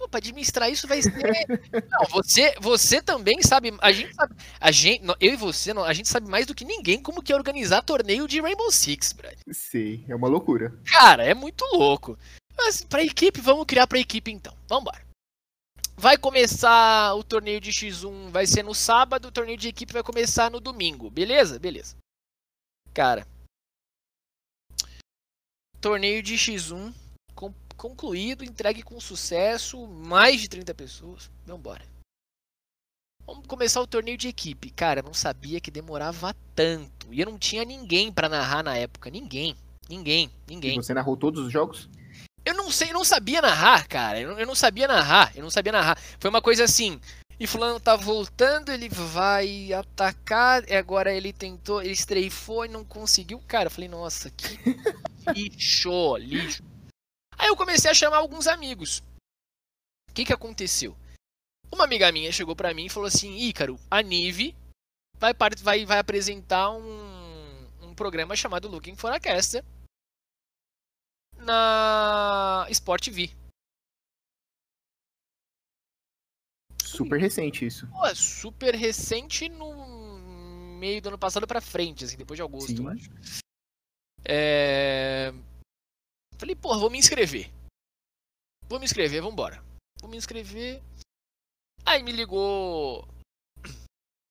[0.00, 1.12] Pô, pra administrar isso vai ser.
[1.90, 3.76] não, você, você também sabe.
[3.82, 4.34] A gente sabe.
[4.58, 7.36] A gente, eu e você, a gente sabe mais do que ninguém como que é
[7.36, 9.36] organizar torneio de Rainbow Six, brother.
[9.52, 10.74] Sim, é uma loucura.
[10.86, 12.18] Cara, é muito louco.
[12.56, 14.56] Mas pra equipe, vamos criar pra equipe então.
[14.66, 15.04] Vambora.
[15.98, 20.02] Vai começar o torneio de X1, vai ser no sábado, o torneio de equipe vai
[20.02, 21.10] começar no domingo.
[21.10, 21.58] Beleza?
[21.58, 21.94] Beleza.
[22.94, 23.26] Cara.
[25.78, 26.94] Torneio de X1
[27.80, 31.30] concluído, entregue com sucesso, mais de 30 pessoas.
[31.46, 31.82] Vambora.
[33.26, 34.70] Vamos começar o torneio de equipe.
[34.70, 37.08] Cara, não sabia que demorava tanto.
[37.10, 39.08] E eu não tinha ninguém para narrar na época.
[39.08, 39.56] Ninguém.
[39.88, 40.30] Ninguém.
[40.46, 40.72] Ninguém.
[40.72, 41.88] E você narrou todos os jogos?
[42.44, 44.20] Eu não sei, eu não sabia narrar, cara.
[44.20, 45.32] Eu não, eu não sabia narrar.
[45.34, 45.98] Eu não sabia narrar.
[46.18, 47.00] Foi uma coisa assim.
[47.38, 50.68] E fulano tá voltando, ele vai atacar.
[50.68, 53.40] E agora ele tentou, ele estreifou e não conseguiu.
[53.48, 54.58] Cara, eu falei, nossa, que
[55.34, 56.69] lixo, lixo.
[57.40, 58.98] Aí eu comecei a chamar alguns amigos.
[60.10, 60.94] O que, que aconteceu?
[61.72, 64.54] Uma amiga minha chegou para mim e falou assim: Ícaro, a Nive
[65.18, 69.64] vai, vai, vai apresentar um, um programa chamado Looking for a Caster
[71.38, 73.30] na Sport V.
[76.84, 77.86] Super recente isso.
[77.86, 80.18] Pô, é super recente no
[80.78, 82.84] meio do ano passado para frente, assim, depois de agosto, Sim.
[82.84, 83.10] eu acho.
[84.24, 85.32] É...
[86.40, 87.52] Falei, porra, vou me inscrever.
[88.66, 89.62] Vou me inscrever, vambora.
[90.00, 90.82] Vou me inscrever.
[91.84, 93.06] Aí me ligou.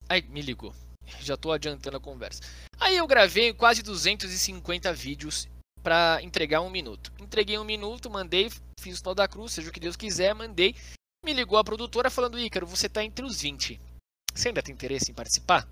[0.09, 0.73] Aí me ligou.
[1.19, 2.41] Já tô adiantando a conversa.
[2.79, 5.47] Aí eu gravei quase 250 vídeos
[5.83, 7.13] para entregar um minuto.
[7.19, 10.75] Entreguei um minuto, mandei, fiz o tal da cruz, seja o que Deus quiser, mandei.
[11.23, 13.79] Me ligou a produtora falando, Ícaro, você tá entre os 20.
[14.33, 15.67] Você ainda tem interesse em participar?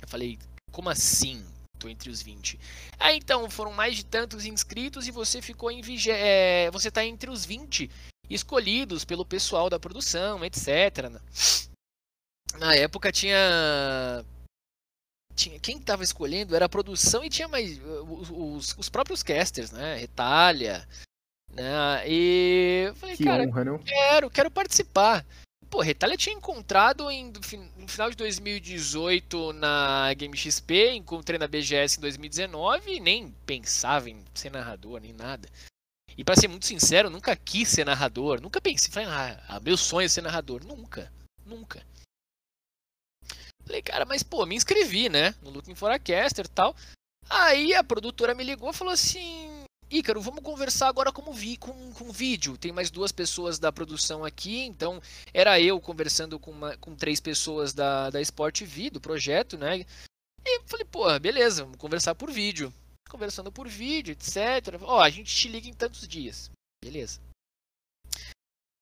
[0.00, 0.38] Eu falei,
[0.72, 1.44] como assim?
[1.78, 2.58] Tô entre os 20.
[2.98, 6.10] Ah, então, foram mais de tantos inscritos e você ficou em vige...
[6.10, 7.90] É, você tá entre os 20
[8.28, 11.10] escolhidos pelo pessoal da produção, etc.
[12.58, 14.24] Na época tinha
[15.34, 17.78] tinha quem estava escolhendo era a produção e tinha mais
[18.30, 19.96] os, os próprios casters, né?
[19.96, 20.88] Retalha,
[21.52, 22.08] né?
[22.08, 23.78] E eu falei, que cara, honra, não?
[23.78, 25.24] quero, quero participar.
[25.70, 27.32] Pô, Retalha tinha encontrado em,
[27.76, 34.08] no final de 2018 na Game XP, encontrei na BGS em 2019 e nem pensava
[34.08, 35.48] em ser narrador, nem nada.
[36.16, 39.76] E para ser muito sincero, nunca quis ser narrador, nunca pensei, falei, ah, ah, meu
[39.76, 40.64] sonho é ser narrador.
[40.64, 41.12] Nunca,
[41.44, 41.84] nunca.
[43.66, 45.34] Falei, cara, mas pô, me inscrevi, né?
[45.42, 46.74] No Looking for a Caster e tal.
[47.28, 49.45] Aí a produtora me ligou e falou assim:
[49.90, 52.58] Ícaro, vamos conversar agora como vi, com, com vídeo.
[52.58, 55.00] Tem mais duas pessoas da produção aqui, então
[55.32, 59.86] era eu conversando com, uma, com três pessoas da, da Sport V, do projeto, né?
[60.44, 62.72] E falei, pô, beleza, vamos conversar por vídeo.
[63.08, 64.80] Conversando por vídeo, etc.
[64.82, 66.50] Ó, oh, a gente te liga em tantos dias.
[66.82, 67.20] Beleza.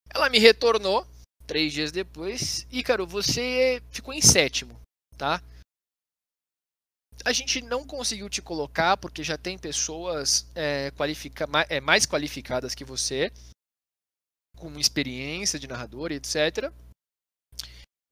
[0.08, 1.06] Ela me retornou
[1.46, 2.66] três dias depois.
[2.70, 4.80] Ícaro, você ficou em sétimo,
[5.18, 5.42] tá?
[7.24, 12.74] A gente não conseguiu te colocar porque já tem pessoas é, qualifica é, mais qualificadas
[12.74, 13.32] que você,
[14.56, 16.70] com experiência de narrador e etc.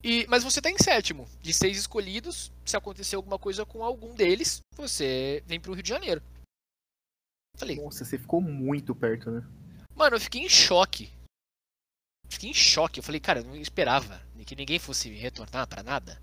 [0.03, 1.29] E, mas você está em sétimo.
[1.41, 5.83] De seis escolhidos, se acontecer alguma coisa com algum deles, você vem para o Rio
[5.83, 6.23] de Janeiro.
[7.57, 7.77] Falei.
[7.77, 9.47] Nossa, você ficou muito perto, né?
[9.95, 11.13] Mano, eu fiquei em choque.
[12.29, 12.99] Fiquei em choque.
[12.99, 16.21] Eu falei, cara, eu não esperava que ninguém fosse retornar para nada.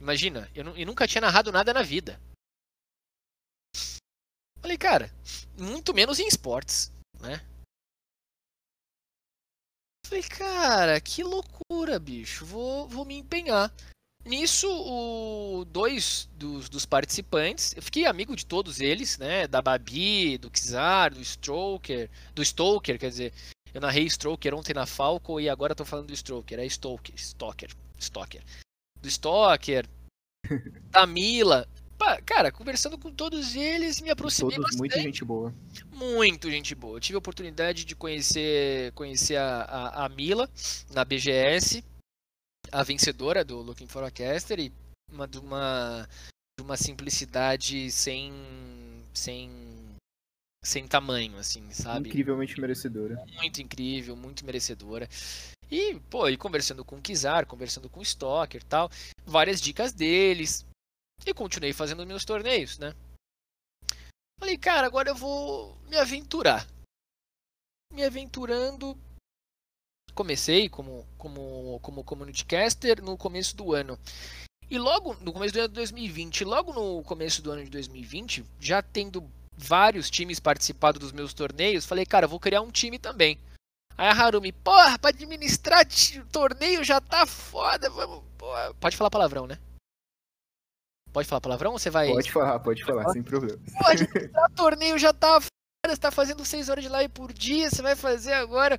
[0.00, 2.20] Imagina, eu, eu nunca tinha narrado nada na vida.
[4.60, 5.12] Falei, cara,
[5.58, 7.44] muito menos em esportes, né?
[10.06, 12.44] Falei, cara, que loucura, bicho.
[12.44, 13.72] Vou, vou me empenhar.
[14.24, 19.48] Nisso, o dois dos, dos participantes, eu fiquei amigo de todos eles, né?
[19.48, 23.32] Da Babi, do Kizar, do Stroker, do Stoker, quer dizer,
[23.74, 27.70] eu narrei Stroker ontem na Falco e agora tô falando do Stroker, é Stoker, Stoker,
[27.98, 28.44] Stoker
[29.02, 29.86] do Stoker,
[30.90, 31.68] da Mila.
[32.24, 34.78] Cara, conversando com todos eles, me aproximei todos, bastante.
[34.78, 35.54] Muita gente boa.
[35.92, 36.96] Muito gente boa.
[36.96, 40.50] Eu tive a oportunidade de conhecer, conhecer a, a, a Mila
[40.92, 41.84] na BGS,
[42.72, 44.72] a vencedora do Looking for a Caster, e
[45.12, 46.08] uma, de, uma,
[46.58, 48.32] de uma simplicidade sem,
[49.14, 49.48] sem,
[50.64, 52.08] sem tamanho, assim, sabe?
[52.08, 53.24] Incrivelmente merecedora.
[53.36, 55.08] Muito incrível, muito merecedora.
[55.72, 58.90] E, pô, e conversando com o Kizar, conversando com o Stoker tal,
[59.24, 60.66] várias dicas deles.
[61.24, 62.94] E continuei fazendo meus torneios, né?
[64.38, 66.68] Falei, cara, agora eu vou me aventurar.
[67.90, 68.98] Me aventurando.
[70.14, 73.98] Comecei como, como, como community caster no começo do ano.
[74.68, 78.44] E logo no começo do ano de 2020, logo no começo do ano de 2020,
[78.60, 83.38] já tendo vários times participado dos meus torneios, falei, cara, vou criar um time também.
[83.96, 85.84] Aí a Harumi, porra, pra administrar
[86.30, 88.22] torneio já tá foda, vamos.
[88.38, 88.74] Porra.
[88.74, 89.58] Pode falar palavrão, né?
[91.12, 92.08] Pode falar palavrão ou você vai.
[92.08, 93.60] Pode falar, pode falar, sem problema.
[93.78, 97.68] Pode, administrar torneio já tá foda, você tá fazendo 6 horas de live por dia,
[97.68, 98.78] você vai fazer agora.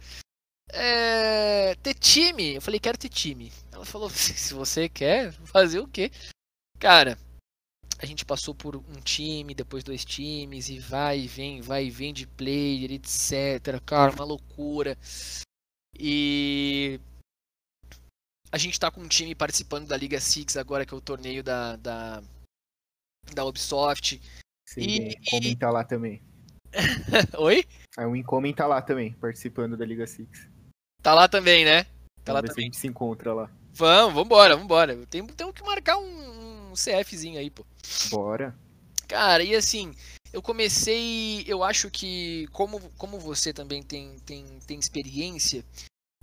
[0.71, 2.55] É, ter time.
[2.55, 3.51] Eu falei, quero ter time.
[3.71, 6.11] Ela falou, se você quer, fazer o quê?
[6.79, 7.17] Cara,
[8.03, 11.89] a gente passou por um time, depois dois times, e vai e vem, vai e
[11.89, 13.79] vem de player, etc.
[13.85, 14.97] Cara, uma loucura.
[15.97, 16.99] E
[18.51, 21.41] a gente tá com um time participando da Liga Six agora, que é o torneio
[21.41, 22.21] da, da,
[23.33, 24.21] da Ubisoft.
[24.67, 26.21] Sim, e, o Incoming tá lá também.
[27.39, 27.63] Oi?
[27.97, 30.49] É, o Incoming tá lá também, participando da Liga Six.
[31.01, 31.85] Tá lá também, né?
[32.25, 32.65] Tá Vamos lá também.
[32.65, 33.49] a gente se encontra lá.
[33.71, 35.05] Vamos, vambora, vambora.
[35.05, 37.65] Temos, temos que marcar um, um CFzinho aí, pô.
[38.09, 38.55] Bora.
[39.07, 39.93] Cara, e assim,
[40.31, 45.63] eu comecei, eu acho que como, como você também tem, tem, tem experiência,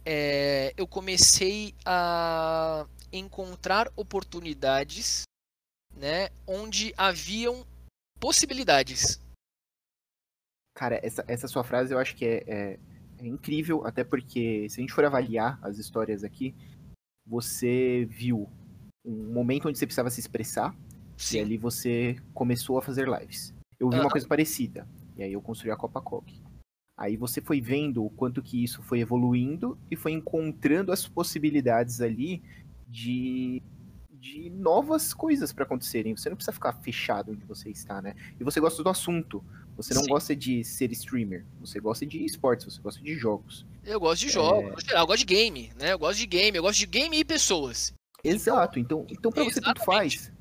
[0.04, 5.22] é, eu comecei a encontrar oportunidades,
[5.94, 7.64] né, onde haviam
[8.18, 9.20] possibilidades.
[10.74, 12.78] Cara, essa, essa sua frase eu acho que é, é,
[13.18, 16.54] é incrível, até porque se a gente for avaliar as histórias aqui,
[17.26, 18.50] você viu
[19.04, 20.74] um momento onde você precisava se expressar,
[21.20, 21.36] Sim.
[21.36, 23.52] E ali você começou a fazer lives.
[23.78, 24.02] Eu vi uhum.
[24.02, 24.88] uma coisa parecida.
[25.18, 26.40] E aí eu construí a Copa Coque.
[26.96, 32.00] Aí você foi vendo o quanto que isso foi evoluindo e foi encontrando as possibilidades
[32.00, 32.42] ali
[32.88, 33.62] de,
[34.10, 36.16] de novas coisas para acontecerem.
[36.16, 38.14] Você não precisa ficar fechado onde você está, né?
[38.38, 39.44] E você gosta do assunto.
[39.76, 40.08] Você não Sim.
[40.08, 41.44] gosta de ser streamer.
[41.60, 43.66] Você gosta de esportes, você gosta de jogos.
[43.84, 44.98] Eu gosto de jogos, é...
[44.98, 45.92] eu gosto de game, né?
[45.92, 47.92] Eu gosto de game, eu gosto de game e pessoas.
[48.22, 50.32] Exato, então, então para você tanto faz.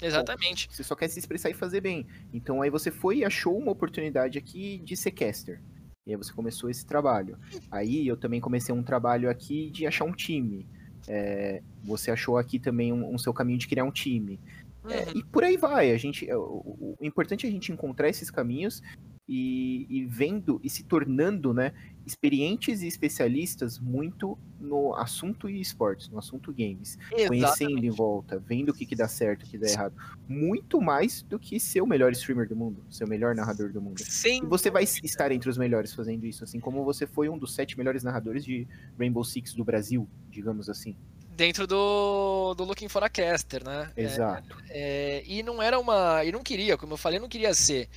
[0.00, 0.66] Exatamente.
[0.66, 2.06] Bom, você só quer se expressar e fazer bem.
[2.32, 5.60] Então aí você foi e achou uma oportunidade aqui de ser caster.
[6.06, 7.38] E aí você começou esse trabalho.
[7.70, 10.66] Aí eu também comecei um trabalho aqui de achar um time.
[11.06, 14.40] É, você achou aqui também um, um, seu caminho de criar um time.
[14.88, 15.18] É, uhum.
[15.18, 15.92] e por aí vai.
[15.92, 18.82] A gente, o, o, importante é a gente encontrar esses caminhos
[19.28, 21.72] e, e vendo e se tornando, né,
[22.06, 27.28] experientes e especialistas muito no assunto e esportes, no assunto games, Exatamente.
[27.28, 29.94] conhecendo em volta, vendo o que, que dá certo, o que dá errado,
[30.28, 33.80] muito mais do que ser o melhor streamer do mundo, ser o melhor narrador do
[33.80, 34.00] mundo.
[34.00, 34.42] Sim.
[34.42, 37.54] E você vai estar entre os melhores fazendo isso, assim como você foi um dos
[37.54, 38.66] sete melhores narradores de
[38.98, 40.96] Rainbow Six do Brasil, digamos assim
[41.34, 43.90] dentro do, do Looking for a Caster, né?
[43.96, 44.56] Exato.
[44.68, 46.22] É, é, e não era uma.
[46.24, 47.88] E não queria, como eu falei, não queria ser.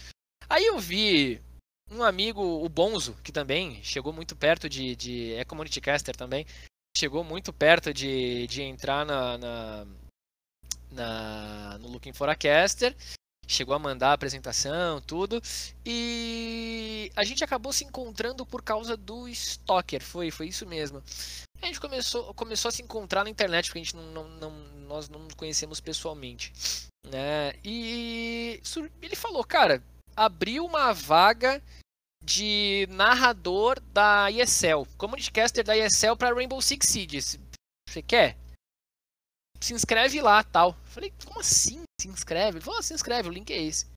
[0.50, 1.42] Aí eu vi
[1.92, 4.96] um amigo, o Bonzo, que também chegou muito perto de.
[4.96, 6.46] de é Community Caster também.
[6.98, 9.88] Chegou muito perto de, de entrar na, na,
[10.92, 12.96] na, no Looking for a Caster.
[13.48, 15.42] Chegou a mandar a apresentação, tudo.
[15.86, 20.02] E a gente acabou se encontrando por causa do Stalker.
[20.02, 21.04] Foi, foi isso mesmo.
[21.62, 24.52] A gente começou, começou a se encontrar na internet, porque a gente não, não, não
[24.88, 26.52] nós não nos conhecemos pessoalmente.
[27.06, 27.54] Né?
[27.64, 28.62] E
[29.02, 29.84] ele falou, cara,
[30.16, 31.62] abriu uma vaga
[32.24, 37.40] de narrador da ESL, community caster da ESL para Rainbow Six Siege.
[37.88, 38.38] Você quer?
[39.62, 40.74] Se inscreve lá, tal.
[40.86, 41.84] Falei, como assim?
[42.02, 42.58] Se inscreve?
[42.58, 43.88] Ele falou, ah, se inscreve, o link é esse.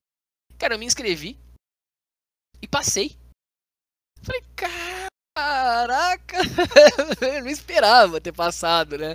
[0.59, 1.38] Cara, eu me inscrevi
[2.61, 3.16] e passei.
[4.22, 6.37] Falei, caraca,
[7.22, 9.14] eu não esperava ter passado, né?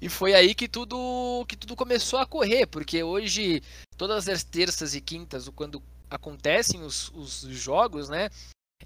[0.00, 3.62] E foi aí que tudo que tudo começou a correr, porque hoje
[3.96, 8.28] todas as terças e quintas, quando acontecem os, os jogos, né?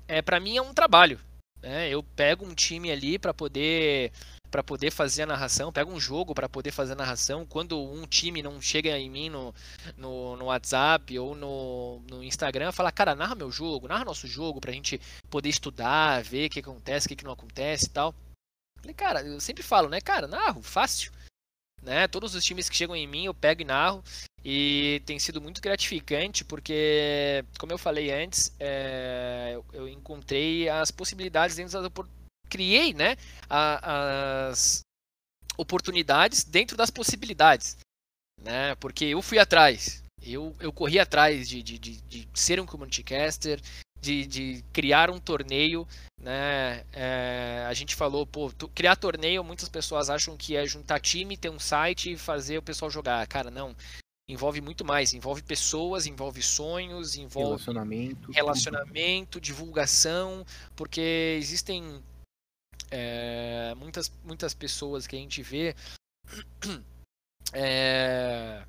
[0.07, 1.19] É para mim é um trabalho.
[1.63, 1.89] Né?
[1.89, 4.13] Eu pego um time ali para poder
[4.51, 7.45] para poder fazer a narração, pego um jogo para poder fazer a narração.
[7.45, 9.53] Quando um time não chega em mim no,
[9.97, 14.61] no, no WhatsApp ou no, no Instagram, fala, cara, narra meu jogo, narra nosso jogo
[14.61, 18.15] pra gente poder estudar, ver o que acontece, o que não acontece tal.
[18.79, 21.11] Falei, cara, eu sempre falo, né, cara, narro, fácil.
[21.85, 22.09] Né?
[22.09, 24.03] Todos os times que chegam em mim eu pego e narro.
[24.45, 31.57] E tem sido muito gratificante porque, como eu falei antes, é, eu, encontrei as possibilidades
[31.57, 31.91] dentro das
[32.51, 33.17] criei, né,
[33.49, 34.81] a, as
[35.57, 37.79] oportunidades dentro das possibilidades,
[38.41, 38.75] né?
[38.77, 43.03] Porque eu fui atrás, eu, eu corri atrás de, de, de, de ser um community
[43.03, 43.61] caster,
[44.05, 45.87] de, de, criar um torneio,
[46.21, 46.85] né?
[46.93, 51.49] É, a gente falou, pô, criar torneio, muitas pessoas acham que é juntar time, ter
[51.49, 53.27] um site e fazer o pessoal jogar.
[53.27, 53.75] Cara, não
[54.29, 62.03] envolve muito mais, envolve pessoas, envolve sonhos, envolve relacionamento, relacionamento divulgação, porque existem
[62.91, 65.75] é, muitas, muitas pessoas que a gente vê
[67.53, 68.65] é,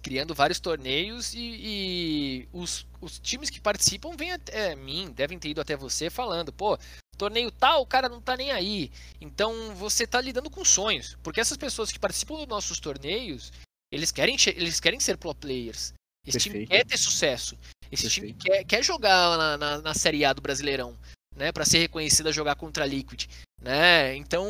[0.00, 5.50] criando vários torneios e, e, os, os times que participam vêm até mim, devem ter
[5.50, 6.78] ido até você falando, pô,
[7.16, 8.90] torneio tal, o cara não tá nem aí.
[9.20, 13.52] Então você tá lidando com sonhos, porque essas pessoas que participam dos nossos torneios,
[13.92, 15.92] eles querem, eles querem ser pro players.
[16.26, 16.52] Esse Perfeito.
[16.52, 17.58] time quer ter sucesso.
[17.90, 18.38] Esse Perfeito.
[18.38, 20.96] time quer, quer jogar na, na, na, Série A do Brasileirão,
[21.34, 21.50] né?
[21.50, 23.26] Para ser reconhecido a jogar contra a Liquid,
[23.60, 24.14] né?
[24.16, 24.46] Então,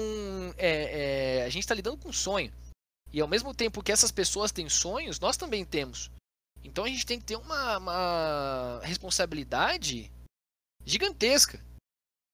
[0.59, 2.53] é, é, a gente está lidando com um sonho.
[3.13, 6.11] E ao mesmo tempo que essas pessoas têm sonhos, nós também temos.
[6.63, 10.11] Então a gente tem que ter uma, uma responsabilidade
[10.85, 11.61] gigantesca.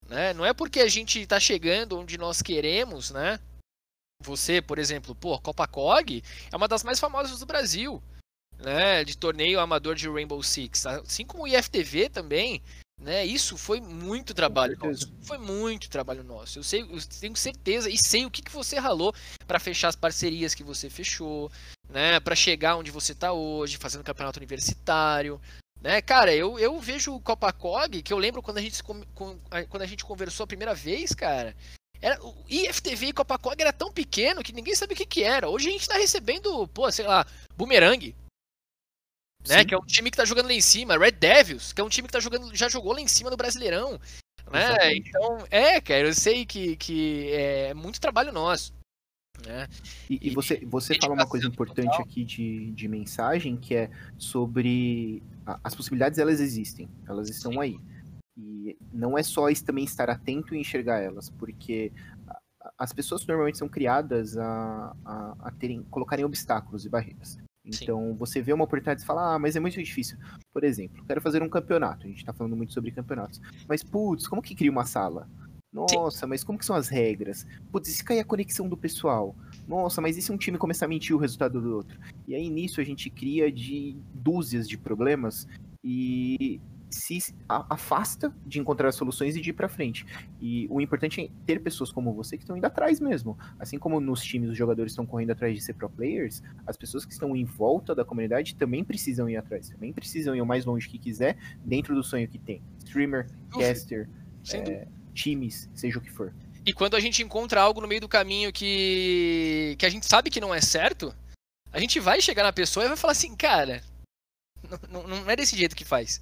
[0.08, 0.32] Né?
[0.34, 3.40] Não é porque a gente está chegando onde nós queremos, né?
[4.22, 8.02] Você, por exemplo, pô, Copa Cog é uma das mais famosas do Brasil,
[8.58, 9.04] né?
[9.04, 10.86] De torneio amador de Rainbow Six.
[10.86, 12.62] Assim como o IFTV também,
[13.00, 13.24] né?
[13.24, 15.12] Isso foi muito trabalho nosso.
[15.22, 16.58] Foi muito trabalho nosso.
[16.58, 19.14] Eu sei, eu tenho certeza e sei o que, que você ralou
[19.46, 21.50] para fechar as parcerias que você fechou,
[21.88, 22.18] né?
[22.20, 25.40] Para chegar onde você está hoje, fazendo campeonato universitário,
[25.80, 26.00] né?
[26.00, 29.86] Cara, eu, eu vejo o Copa Cog, que eu lembro quando a gente quando a
[29.86, 31.54] gente conversou a primeira vez, cara.
[32.00, 35.48] Era, o IFTV e Copacog era tão pequeno que ninguém sabia o que, que era.
[35.48, 38.14] Hoje a gente tá recebendo, pô, sei lá, Boomerang.
[39.48, 41.84] Né, que é um time que tá jogando lá em cima, Red Devils, que é
[41.84, 44.00] um time que tá jogando, já jogou lá em cima no Brasileirão.
[44.50, 44.96] Né?
[44.96, 48.72] Então, é, cara, eu sei que, que é muito trabalho nosso.
[49.44, 49.68] Né?
[50.08, 55.22] E, e você, você fala uma coisa importante aqui de, de mensagem, que é sobre
[55.62, 57.60] as possibilidades, elas existem, elas estão Sim.
[57.60, 57.80] aí.
[58.38, 61.92] E não é só também estar atento e enxergar elas, porque
[62.78, 67.38] as pessoas normalmente são criadas a, a, a terem, colocarem obstáculos e barreiras.
[67.66, 68.16] Então Sim.
[68.16, 70.16] você vê uma oportunidade e fala, ah, mas é muito difícil.
[70.52, 72.06] Por exemplo, quero fazer um campeonato.
[72.06, 73.40] A gente tá falando muito sobre campeonatos.
[73.68, 75.28] Mas, putz, como que cria uma sala?
[75.72, 76.26] Nossa, Sim.
[76.26, 77.46] mas como que são as regras?
[77.70, 79.36] Putz, e se cair a conexão do pessoal?
[79.68, 81.98] Nossa, mas e se um time começar a mentir o resultado do outro?
[82.26, 85.46] E aí nisso a gente cria de dúzias de problemas
[85.84, 86.60] e
[86.90, 87.18] se
[87.48, 90.06] afasta de encontrar soluções e de ir para frente.
[90.40, 93.38] E o importante é ter pessoas como você que estão indo atrás mesmo.
[93.58, 97.04] Assim como nos times os jogadores estão correndo atrás de ser pro players, as pessoas
[97.04, 100.64] que estão em volta da comunidade também precisam ir atrás, também precisam ir o mais
[100.64, 102.62] longe que quiser dentro do sonho que tem.
[102.78, 104.08] Streamer, caster,
[104.52, 106.32] é, times, seja o que for.
[106.64, 110.30] E quando a gente encontra algo no meio do caminho que, que a gente sabe
[110.30, 111.14] que não é certo,
[111.72, 113.82] a gente vai chegar na pessoa e vai falar assim, cara,
[114.90, 116.20] não, não, não é desse jeito que faz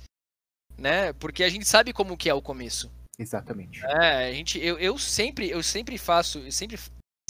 [0.77, 1.13] né?
[1.15, 2.91] Porque a gente sabe como que é o começo.
[3.19, 3.85] Exatamente.
[3.85, 6.79] É, a gente, eu, eu sempre, eu sempre faço, eu sempre,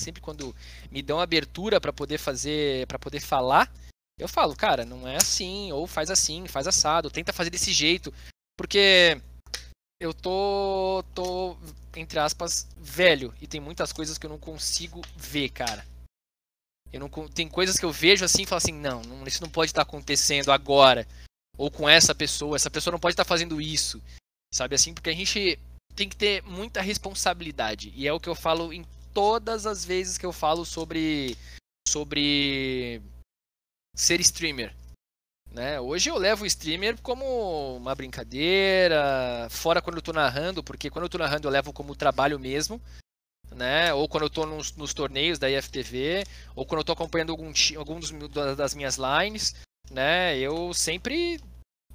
[0.01, 0.55] sempre quando
[0.91, 3.71] me dão abertura para poder fazer, para poder falar,
[4.19, 8.13] eu falo, cara, não é assim, ou faz assim, faz assado, tenta fazer desse jeito,
[8.57, 9.21] porque
[10.01, 11.57] eu tô, tô
[11.97, 15.85] entre aspas velho e tem muitas coisas que eu não consigo ver, cara.
[16.93, 19.51] Eu não tem coisas que eu vejo assim e falo assim, não, não isso não
[19.51, 21.07] pode estar acontecendo agora
[21.57, 24.03] ou com essa pessoa, essa pessoa não pode estar fazendo isso,
[24.53, 24.93] sabe assim?
[24.93, 25.59] Porque a gente
[25.95, 30.19] tem que ter muita responsabilidade e é o que eu falo em todas as vezes
[30.19, 31.37] que eu falo sobre
[31.87, 33.01] sobre
[33.95, 34.75] ser streamer.
[35.53, 35.81] Né?
[35.81, 41.05] Hoje eu levo o streamer como uma brincadeira, fora quando eu tô narrando, porque quando
[41.05, 42.83] eu tô narrando eu levo como trabalho mesmo,
[43.53, 43.95] né?
[43.95, 46.25] Ou quando eu tô nos, nos torneios da IFTV,
[46.57, 48.11] ou quando eu tô acompanhando algum, algum dos,
[48.57, 49.55] das minhas lines,
[49.91, 50.39] né?
[50.39, 51.41] Eu sempre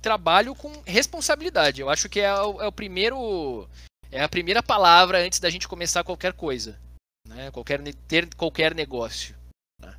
[0.02, 1.82] trabalho com responsabilidade.
[1.82, 3.68] Eu acho que é o, é o primeiro
[4.12, 6.80] é a primeira palavra antes da gente começar qualquer coisa,
[7.28, 7.52] né?
[7.52, 9.36] Qualquer ter qualquer negócio.
[9.82, 9.96] Né?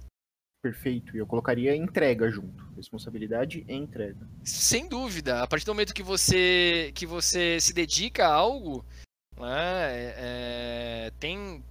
[0.62, 1.14] Perfeito.
[1.14, 2.64] E eu colocaria entrega junto.
[2.76, 4.26] Responsabilidade e entrega.
[4.44, 5.42] Sem dúvida.
[5.42, 8.84] A partir do momento que você que você se dedica a algo,
[9.36, 9.92] né?
[9.92, 10.14] É,
[11.06, 11.62] é tem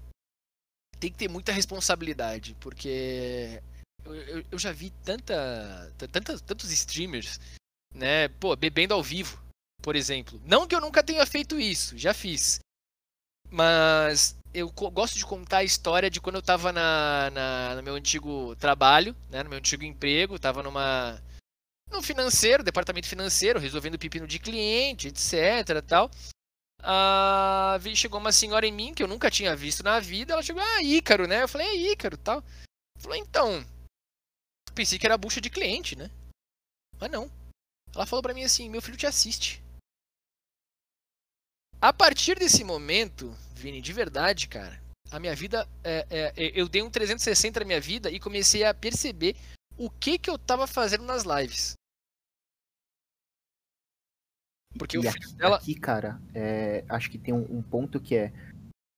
[1.00, 3.62] tem que ter muita responsabilidade, porque
[4.16, 7.40] eu, eu já vi tanta, tanta, tantos streamers,
[7.94, 9.42] né, pô, bebendo ao vivo,
[9.82, 10.42] por exemplo.
[10.46, 12.60] Não que eu nunca tenha feito isso, já fiz.
[13.50, 17.96] Mas eu gosto de contar a história de quando eu tava na, na, no meu
[17.96, 21.22] antigo trabalho, né, no meu antigo emprego, tava numa
[21.90, 26.12] no financeiro, departamento financeiro, resolvendo pepino de cliente, etc, tal.
[26.82, 30.62] Ah, chegou uma senhora em mim que eu nunca tinha visto na vida, ela chegou,
[30.62, 31.44] ah, Ícaro, né?
[31.44, 32.44] Eu falei, é Ícaro, tal.
[32.98, 33.66] Falou, então,
[34.80, 36.10] pensei que era bucha de cliente, né?
[36.98, 37.30] Mas não.
[37.94, 39.62] Ela falou para mim assim: meu filho te assiste.
[41.82, 45.68] A partir desse momento, Vini, de verdade, cara, a minha vida.
[45.84, 49.36] É, é, eu dei um 360 na minha vida e comecei a perceber
[49.78, 51.74] o que que eu tava fazendo nas lives.
[54.78, 55.58] Porque e o filho aqui, dela.
[55.58, 58.32] Aqui, cara, é, acho que tem um, um ponto que é.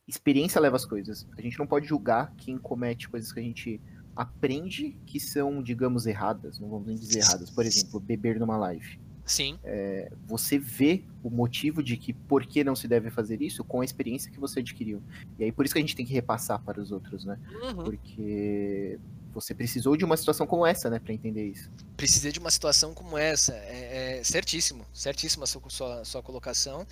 [0.08, 1.28] Experiência leva as coisas.
[1.36, 3.82] A gente não pode julgar quem comete coisas que a gente
[4.16, 7.50] aprende que são, digamos, erradas, não vamos nem dizer erradas.
[7.50, 9.00] Por exemplo, beber numa live.
[9.26, 9.58] Sim.
[9.64, 13.82] É, você vê o motivo de que por que não se deve fazer isso com
[13.82, 15.02] a experiência que você adquiriu.
[15.40, 17.40] E aí por isso que a gente tem que repassar para os outros, né?
[17.62, 17.84] Uhum.
[17.84, 19.00] Porque
[19.34, 21.70] você precisou de uma situação como essa, né, para entender isso.
[21.96, 26.86] Precisei de uma situação como essa, é, é certíssimo, certíssima a sua, sua, sua colocação.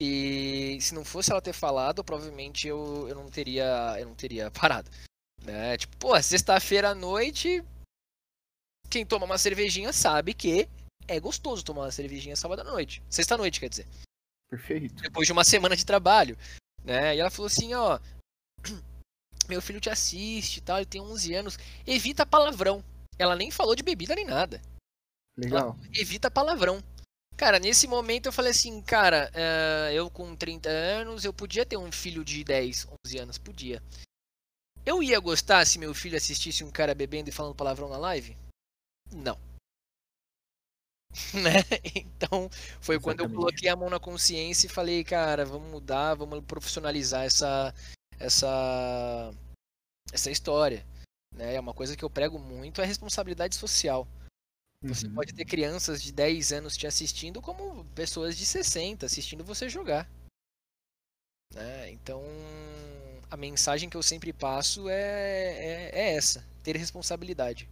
[0.00, 4.50] E se não fosse ela ter falado, provavelmente eu, eu não teria eu não teria
[4.60, 4.90] parado.
[5.44, 5.76] Né?
[5.76, 7.62] Tipo, pô, sexta-feira à noite,
[8.90, 10.68] quem toma uma cervejinha sabe que
[11.06, 13.02] é gostoso tomar uma cervejinha sábado à noite.
[13.10, 13.86] Sexta-noite, quer dizer.
[14.48, 15.02] Perfeito.
[15.02, 16.38] Depois de uma semana de trabalho.
[16.82, 17.16] Né?
[17.16, 17.98] E ela falou assim, ó.
[19.48, 21.58] Meu filho te assiste e tal, ele tem 11 anos.
[21.86, 22.82] Evita palavrão.
[23.18, 24.60] Ela nem falou de bebida nem nada.
[25.36, 25.76] Legal.
[25.78, 26.82] Ela evita palavrão.
[27.36, 31.76] Cara, nesse momento eu falei assim, cara, uh, eu com 30 anos, eu podia ter
[31.76, 33.82] um filho de 10, 11 anos, podia.
[34.86, 38.36] Eu ia gostar se meu filho assistisse um cara bebendo e falando palavrão na live?
[39.12, 39.38] Não.
[41.34, 41.62] né?
[41.94, 43.02] Então, foi Exatamente.
[43.02, 47.74] quando eu coloquei a mão na consciência e falei, cara, vamos mudar, vamos profissionalizar essa
[48.18, 49.32] essa
[50.12, 50.86] essa história,
[51.32, 51.54] né?
[51.54, 54.06] É uma coisa que eu prego muito, é responsabilidade social.
[54.82, 55.14] Você uhum.
[55.14, 60.10] pode ter crianças de 10 anos te assistindo como pessoas de 60 assistindo você jogar.
[61.54, 61.90] Né?
[61.90, 62.22] Então,
[63.34, 67.68] a mensagem que eu sempre passo é, é, é essa: ter responsabilidade.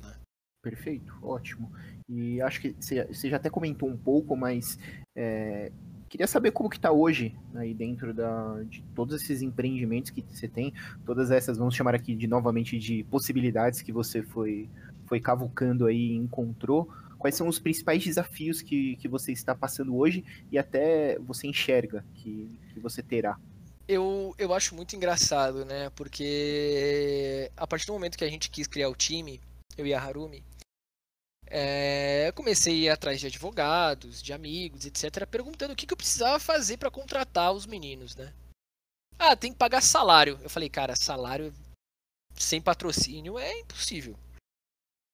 [0.00, 0.14] Né?
[0.62, 1.70] Perfeito, ótimo.
[2.08, 4.78] E acho que você já até comentou um pouco, mas
[5.14, 5.70] é,
[6.08, 10.48] queria saber como que está hoje aí dentro da, de todos esses empreendimentos que você
[10.48, 10.72] tem,
[11.04, 14.70] todas essas, vamos chamar aqui de novamente de possibilidades que você foi,
[15.06, 16.90] foi cavucando aí e encontrou.
[17.18, 22.04] Quais são os principais desafios que, que você está passando hoje e até você enxerga
[22.14, 23.38] que, que você terá?
[23.88, 25.90] Eu, eu acho muito engraçado, né?
[25.90, 29.40] Porque a partir do momento que a gente quis criar o time,
[29.76, 30.42] eu e a Harumi,
[31.46, 35.96] é, comecei a ir atrás de advogados, de amigos, etc., perguntando o que, que eu
[35.96, 38.32] precisava fazer para contratar os meninos, né?
[39.18, 40.38] Ah, tem que pagar salário.
[40.42, 41.54] Eu falei, cara, salário
[42.34, 44.18] sem patrocínio é impossível.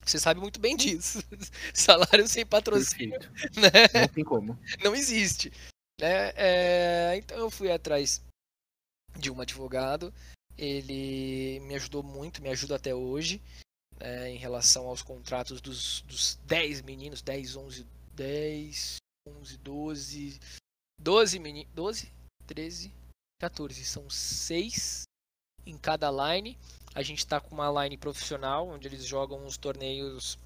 [0.04, 1.22] Você sabe muito bem disso.
[1.74, 3.20] Salário sem patrocínio.
[3.54, 4.00] Né?
[4.00, 4.58] Não tem como.
[4.82, 5.52] Não existe.
[6.00, 6.32] Né?
[6.34, 8.22] É, então eu fui atrás
[9.20, 10.12] de um advogado.
[10.56, 13.40] Ele me ajudou muito, me ajuda até hoje.
[14.00, 18.96] Né, em relação aos contratos dos, dos 10 meninos, 10, 11, 10,
[19.28, 20.40] 11, 12,
[20.98, 22.12] 12 meninos, 12,
[22.46, 22.92] 13,
[23.38, 23.84] 14.
[23.84, 25.02] São 6
[25.66, 26.58] em cada line.
[26.94, 30.38] A gente está com uma line profissional, onde eles jogam os torneios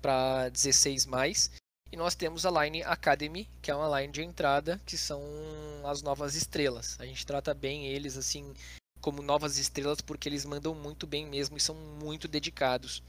[0.00, 1.50] para 16 mais.
[1.90, 5.22] E nós temos a line Academy, que é uma line de entrada, que são
[5.84, 6.96] as novas estrelas.
[6.98, 8.52] A gente trata bem eles assim
[9.00, 13.02] como novas estrelas porque eles mandam muito bem mesmo e são muito dedicados,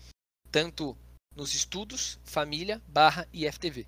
[0.52, 0.96] tanto
[1.36, 3.88] nos estudos, família, barra e FTV.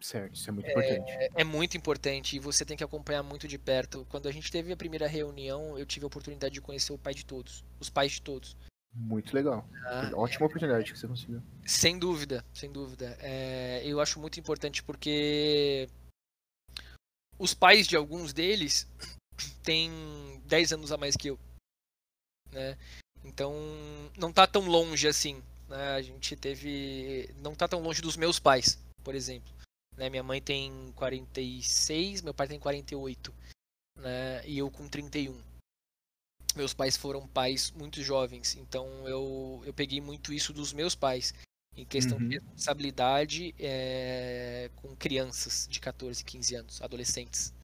[0.00, 1.30] Certo, isso é muito é, importante.
[1.36, 4.04] É muito importante e você tem que acompanhar muito de perto.
[4.10, 7.14] Quando a gente teve a primeira reunião, eu tive a oportunidade de conhecer o pai
[7.14, 8.56] de todos, os pais de todos.
[8.94, 9.66] Muito legal.
[9.86, 10.46] Ah, Ótima é...
[10.46, 11.42] oportunidade que você conseguiu.
[11.64, 13.16] Sem dúvida, sem dúvida.
[13.20, 15.88] É, eu acho muito importante porque
[17.38, 18.86] os pais de alguns deles
[19.64, 19.90] têm
[20.44, 21.38] 10 anos a mais que eu.
[22.50, 22.76] Né?
[23.24, 23.54] Então
[24.18, 25.42] não tá tão longe assim.
[25.68, 25.94] Né?
[25.94, 27.30] A gente teve.
[27.38, 29.52] Não tá tão longe dos meus pais, por exemplo.
[29.96, 30.10] Né?
[30.10, 33.32] Minha mãe tem 46, meu pai tem 48.
[33.98, 34.46] Né?
[34.46, 35.40] E eu com 31.
[36.54, 41.34] Meus pais foram pais muito jovens, então eu, eu peguei muito isso dos meus pais,
[41.76, 42.28] em questão uhum.
[42.28, 47.54] de responsabilidade é, com crianças de 14, 15 anos, adolescentes.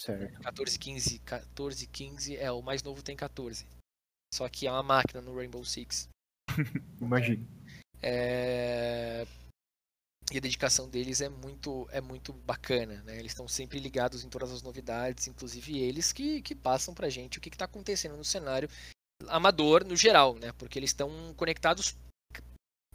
[0.00, 0.42] Certo.
[0.42, 3.66] 14, 15, 14, 15, é, o mais novo tem 14.
[4.34, 6.08] Só que é uma máquina no Rainbow Six.
[7.00, 7.46] Imagino.
[8.02, 9.13] É,
[10.34, 13.16] e a dedicação deles é muito é muito bacana, né?
[13.16, 17.38] Eles estão sempre ligados em todas as novidades, inclusive eles que, que passam pra gente
[17.38, 18.68] o que está acontecendo no cenário
[19.28, 20.50] amador no geral, né?
[20.58, 21.96] Porque eles estão conectados,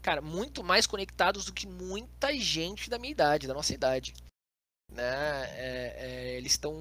[0.02, 4.14] cara, muito mais conectados do que muita gente da minha idade, da nossa idade,
[4.92, 5.46] né?
[5.52, 6.76] É, é, eles estão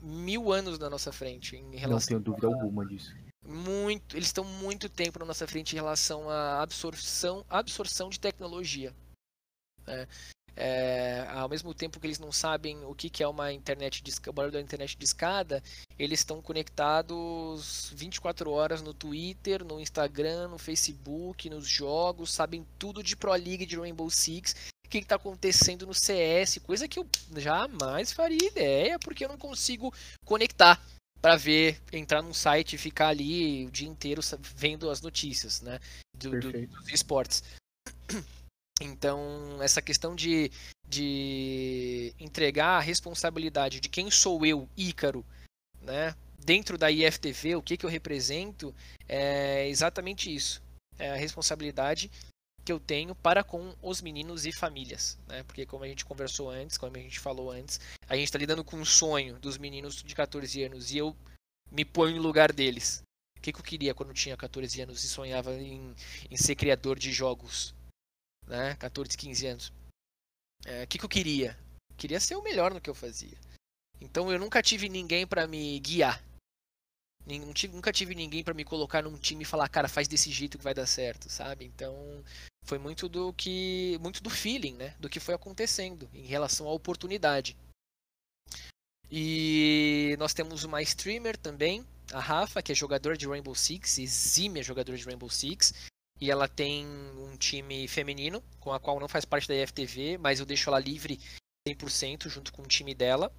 [0.00, 2.14] mil anos na nossa frente em relação.
[2.14, 2.54] Não tenho dúvida a...
[2.54, 3.12] alguma disso.
[3.44, 8.94] Muito, eles estão muito tempo na nossa frente em relação à absorção, absorção de tecnologia.
[9.88, 10.06] Né?
[10.60, 14.12] É, ao mesmo tempo que eles não sabem o que, que é uma internet de,
[14.28, 15.62] o barulho da internet de escada,
[15.96, 23.04] eles estão conectados 24 horas no Twitter, no Instagram, no Facebook, nos jogos, sabem tudo
[23.04, 27.06] de Pro League, de Rainbow Six, o que está acontecendo no CS, coisa que eu
[27.36, 30.84] jamais faria ideia, porque eu não consigo conectar
[31.22, 34.20] para ver, entrar num site e ficar ali o dia inteiro
[34.56, 35.78] vendo as notícias, né,
[36.16, 37.44] do, do, dos esportes.
[38.80, 40.50] Então, essa questão de,
[40.88, 45.24] de entregar a responsabilidade de quem sou eu, Ícaro,
[45.80, 48.74] né, dentro da IFTV, o que, que eu represento,
[49.08, 50.62] é exatamente isso.
[50.98, 52.10] É a responsabilidade
[52.64, 55.42] que eu tenho para com os meninos e famílias, né?
[55.42, 58.62] Porque como a gente conversou antes, como a gente falou antes, a gente está lidando
[58.62, 61.16] com um sonho dos meninos de 14 anos e eu
[61.70, 63.02] me ponho no lugar deles.
[63.38, 65.94] O que, que eu queria quando tinha 14 anos e sonhava em,
[66.30, 67.74] em ser criador de jogos
[68.48, 68.74] né?
[68.76, 69.68] 14, 15 anos.
[69.68, 71.56] O é, que, que eu queria?
[71.96, 73.38] Queria ser o melhor no que eu fazia.
[74.00, 76.22] Então eu nunca tive ninguém para me guiar.
[77.70, 80.64] Nunca tive ninguém para me colocar num time e falar, cara, faz desse jeito que
[80.64, 81.66] vai dar certo, sabe?
[81.66, 82.24] Então
[82.64, 84.94] foi muito do que, muito do feeling, né?
[84.98, 87.54] Do que foi acontecendo em relação à oportunidade.
[89.10, 94.62] E nós temos uma streamer também, a Rafa, que é jogador de Rainbow Six, exímia
[94.62, 95.74] jogador de Rainbow Six
[96.20, 100.40] e ela tem um time feminino, com a qual não faz parte da IFTV, mas
[100.40, 101.20] eu deixo ela livre
[101.68, 103.32] 100% junto com o time dela.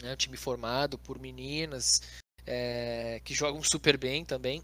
[0.00, 2.02] Né, um time formado por meninas
[2.46, 4.62] é, que jogam super bem também.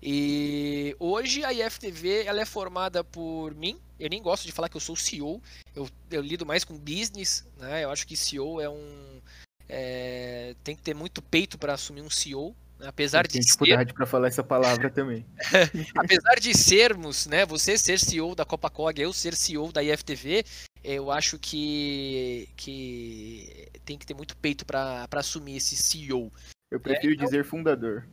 [0.00, 3.80] E hoje a IFTV ela é formada por mim.
[3.98, 5.42] Eu nem gosto de falar que eu sou CEO.
[5.74, 7.44] Eu, eu lido mais com business.
[7.56, 7.82] Né?
[7.84, 9.20] Eu acho que CEO é um.
[9.68, 12.54] É, tem que ter muito peito para assumir um CEO.
[12.80, 13.92] Apesar de ser...
[13.92, 15.26] para falar essa palavra também.
[15.96, 20.44] Apesar de sermos, né, você ser CEO da Copa Cog, eu ser CEO da IFTV,
[20.84, 26.32] eu acho que, que tem que ter muito peito para assumir esse CEO.
[26.70, 27.24] Eu prefiro é, então...
[27.24, 28.06] dizer fundador.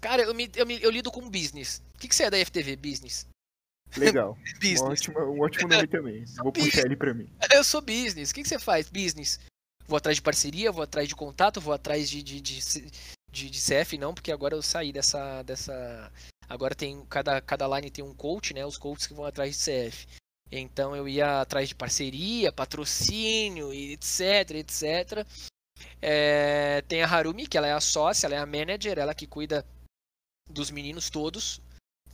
[0.00, 1.82] Cara, eu, me, eu, me, eu lido com business.
[1.94, 2.76] O que, que você é da IFTV?
[2.76, 3.26] Business.
[3.96, 4.36] Legal.
[4.60, 4.80] business.
[4.80, 6.24] Um ótimo, um ótimo nome também.
[6.42, 6.74] Vou business.
[6.74, 7.28] puxar ele para mim.
[7.52, 8.30] Eu sou business.
[8.30, 8.88] O que, que você faz?
[8.88, 9.40] Business.
[9.86, 12.60] Vou atrás de parceria, vou atrás de contato, vou atrás de, de, de,
[13.36, 16.10] de, de CF não, porque agora eu saí dessa, dessa
[16.48, 18.64] Agora tem cada, cada line tem um coach, né?
[18.64, 20.06] Os coaches que vão atrás de CF.
[20.50, 25.26] Então eu ia atrás de parceria, patrocínio, etc, etc.
[26.00, 29.26] É, tem a Harumi, que ela é a sócia, ela é a manager, ela que
[29.26, 29.66] cuida
[30.48, 31.60] dos meninos todos.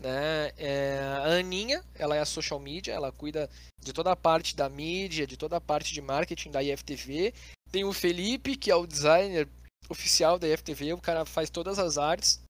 [0.00, 0.50] Né?
[0.56, 4.68] É, a Aninha, ela é a social media, ela cuida de toda a parte da
[4.68, 7.34] mídia, de toda a parte de marketing da IFTV.
[7.70, 9.46] Tem o Felipe, que é o designer
[9.88, 12.42] oficial da IFTV, o cara faz todas as artes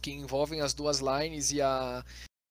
[0.00, 2.04] que envolvem as duas lines e a,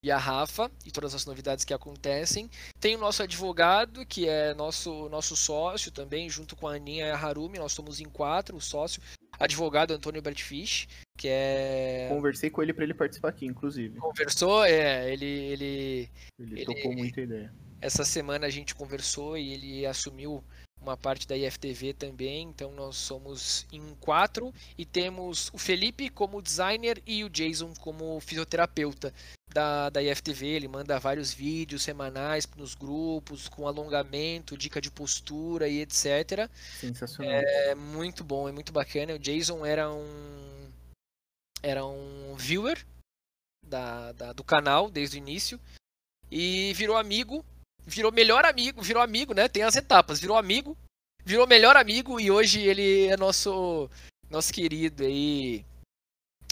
[0.03, 2.49] e a Rafa e todas as novidades que acontecem.
[2.79, 7.11] Tem o nosso advogado, que é nosso, nosso sócio também, junto com a Aninha e
[7.11, 7.59] a Harumi.
[7.59, 9.01] Nós somos em quatro, o sócio.
[9.39, 10.87] Advogado Antônio Bertfish,
[11.17, 12.07] que é.
[12.09, 13.99] Conversei com ele para ele participar aqui, inclusive.
[13.99, 15.25] Conversou, é, ele.
[15.25, 17.53] Ele, ele, ele tocou muita ideia.
[17.81, 20.43] Essa semana a gente conversou e ele assumiu
[20.83, 26.41] uma parte da IFTV também, então nós somos em quatro e temos o Felipe como
[26.41, 29.13] designer e o Jason como fisioterapeuta
[29.51, 30.45] da, da IFTV.
[30.45, 36.49] Ele manda vários vídeos semanais nos grupos com alongamento, dica de postura e etc.
[36.79, 37.33] Sensacional.
[37.33, 39.15] É muito bom, é muito bacana.
[39.15, 40.71] O Jason era um
[41.61, 42.85] era um viewer
[43.65, 45.57] da, da do canal desde o início
[46.29, 47.45] e virou amigo
[47.85, 49.47] virou melhor amigo, virou amigo, né?
[49.47, 50.77] Tem as etapas, virou amigo,
[51.25, 53.89] virou melhor amigo e hoje ele é nosso
[54.29, 55.63] nosso querido aí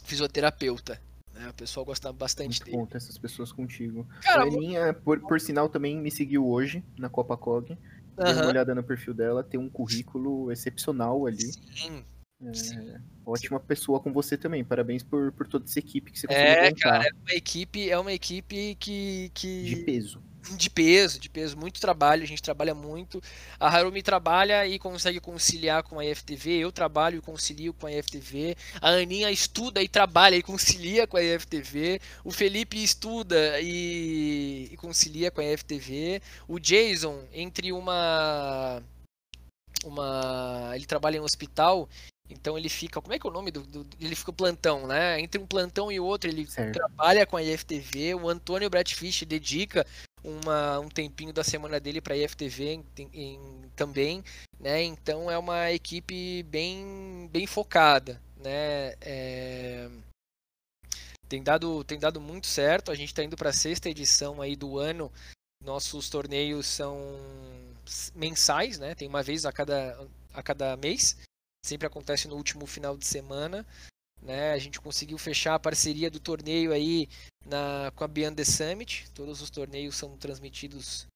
[0.03, 1.01] fisioterapeuta.
[1.33, 1.49] Né?
[1.49, 2.77] O pessoal gosta bastante Muito dele.
[2.77, 4.07] bom ter essas pessoas contigo.
[4.21, 7.67] Cara, a Aninha, por, por sinal, também me seguiu hoje na Copa Cog.
[8.17, 11.51] Dei uma olhada no perfil dela, tem um currículo excepcional ali.
[11.53, 12.05] Sim.
[12.43, 12.95] É, Sim.
[13.25, 14.63] Ótima pessoa com você também.
[14.63, 16.81] Parabéns por, por toda essa equipe que você conseguiu É, montar.
[16.81, 19.63] cara, é uma equipe, é uma equipe que, que...
[19.63, 23.21] De peso de peso, de peso, muito trabalho, a gente trabalha muito.
[23.59, 27.91] A Harumi trabalha e consegue conciliar com a IFTV, eu trabalho e concilio com a
[27.91, 28.55] IFTV.
[28.81, 32.01] A Aninha estuda e trabalha e concilia com a IFTV.
[32.23, 36.21] O Felipe estuda e, e concilia com a IFTV.
[36.47, 38.81] O Jason, entre uma
[39.83, 41.89] uma ele trabalha em um hospital
[42.31, 45.19] então ele fica, como é que é o nome do, do ele fica plantão, né?
[45.19, 46.73] Entre um plantão e outro ele certo.
[46.73, 48.15] trabalha com a IFTV.
[48.15, 49.85] O Antônio Bradfish dedica
[50.23, 53.39] uma, um tempinho da semana dele para a IFTV em, em,
[53.75, 54.23] também,
[54.59, 54.83] né?
[54.83, 58.95] Então é uma equipe bem bem focada, né?
[59.01, 59.89] É...
[61.27, 62.91] Tem dado tem dado muito certo.
[62.91, 65.11] A gente está indo para a sexta edição aí do ano.
[65.63, 66.97] Nossos torneios são
[68.15, 68.95] mensais, né?
[68.95, 71.17] Tem uma vez a cada a cada mês
[71.63, 73.65] sempre acontece no último final de semana.
[74.21, 74.51] Né?
[74.51, 77.09] A gente conseguiu fechar a parceria do torneio aí
[77.45, 79.09] na, com a Beyond the Summit.
[79.13, 81.07] Todos os torneios são transmitidos,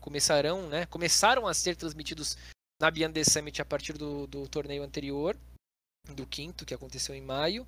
[0.00, 0.86] começarão, né?
[0.86, 2.36] Começaram a ser transmitidos
[2.80, 5.36] na Beyond the Summit a partir do, do torneio anterior,
[6.14, 7.66] do quinto, que aconteceu em maio.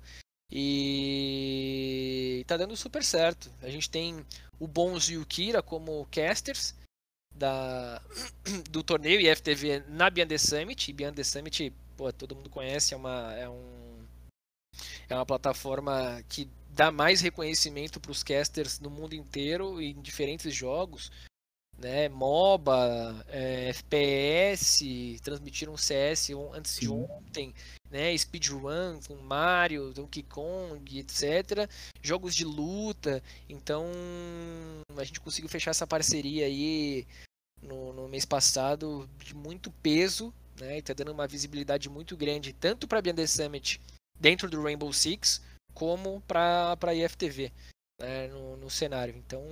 [0.51, 3.49] E tá dando super certo.
[3.61, 4.25] A gente tem
[4.59, 6.75] o Bonzo e o Kira como casters
[7.33, 8.01] da,
[8.69, 10.89] do torneio IFTV na Beyond the Summit.
[10.89, 13.90] E Beyond the Summit pô, todo mundo conhece, é uma, é, um,
[15.09, 20.53] é uma plataforma que dá mais reconhecimento para os casters no mundo inteiro em diferentes
[20.53, 21.11] jogos.
[21.77, 27.55] Né, MOBA, é, FPS, transmitiram CS antes de ontem,
[27.89, 31.67] né, speedrun com Mario, Donkey Kong, etc.
[31.99, 33.23] Jogos de luta.
[33.49, 33.87] Então
[34.95, 37.07] a gente conseguiu fechar essa parceria aí
[37.59, 40.77] no, no mês passado de muito peso né?
[40.77, 43.81] E tá dando uma visibilidade muito grande tanto para a BND Summit
[44.21, 45.41] dentro do Rainbow Six
[45.73, 47.51] como para a IFTV
[47.99, 48.27] né?
[48.27, 49.15] no, no cenário.
[49.17, 49.43] Então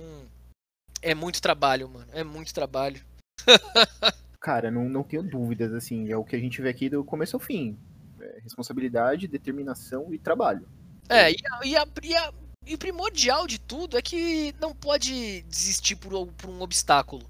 [1.02, 2.06] é muito trabalho, mano.
[2.12, 3.02] É muito trabalho.
[4.40, 7.36] Cara, não, não tenho dúvidas, assim, é o que a gente vê aqui do começo
[7.36, 7.76] ao fim.
[8.20, 10.66] É responsabilidade, determinação e trabalho.
[11.08, 12.32] É, e, a, e, a, e, a,
[12.66, 17.28] e o primordial de tudo é que não pode desistir por, por um obstáculo.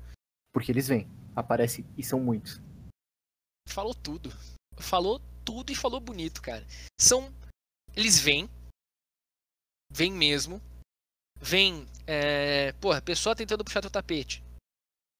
[0.52, 2.60] Porque eles vêm, aparecem e são muitos
[3.70, 4.30] falou tudo.
[4.76, 6.66] Falou tudo e falou bonito, cara.
[7.00, 7.32] São.
[7.96, 8.48] Eles vêm.
[9.90, 10.60] Vêm mesmo.
[11.40, 11.86] Vem.
[12.06, 12.72] É...
[12.74, 14.42] Porra, pessoa tentando puxar teu tapete.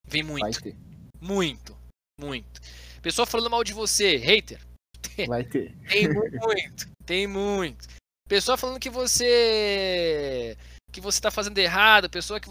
[0.07, 0.77] Vem muito.
[1.21, 1.77] Muito.
[2.18, 2.61] Muito.
[3.03, 4.61] Pessoa falando mal de você, hater.
[5.27, 5.75] Vai ter.
[5.89, 6.91] Tem muito.
[7.05, 7.89] Tem muito.
[8.29, 10.57] Pessoa falando que você.
[10.93, 12.11] que você tá fazendo errado.
[12.11, 12.49] Pessoa que.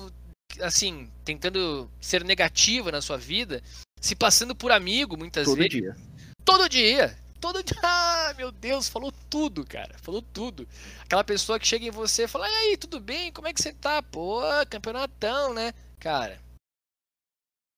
[0.61, 3.61] Assim, tentando ser negativa na sua vida
[4.01, 5.72] se passando por amigo muitas Todo vezes.
[5.72, 5.95] Todo dia.
[6.43, 7.17] Todo dia.
[7.39, 7.77] Todo dia.
[7.83, 9.97] Ah, meu Deus, falou tudo, cara.
[9.99, 10.67] Falou tudo.
[11.01, 13.31] Aquela pessoa que chega em você e fala: E aí, tudo bem?
[13.31, 14.03] Como é que você tá?
[14.03, 15.73] Pô, campeonatão, né?
[15.99, 16.39] Cara,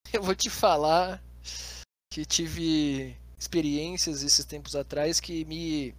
[0.12, 1.22] eu vou te falar
[2.12, 5.96] que tive experiências esses tempos atrás que me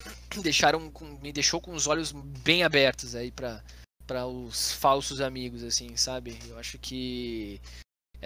[0.42, 3.62] deixaram me deixou com os olhos bem abertos aí para
[4.06, 7.60] para os falsos amigos assim sabe eu acho que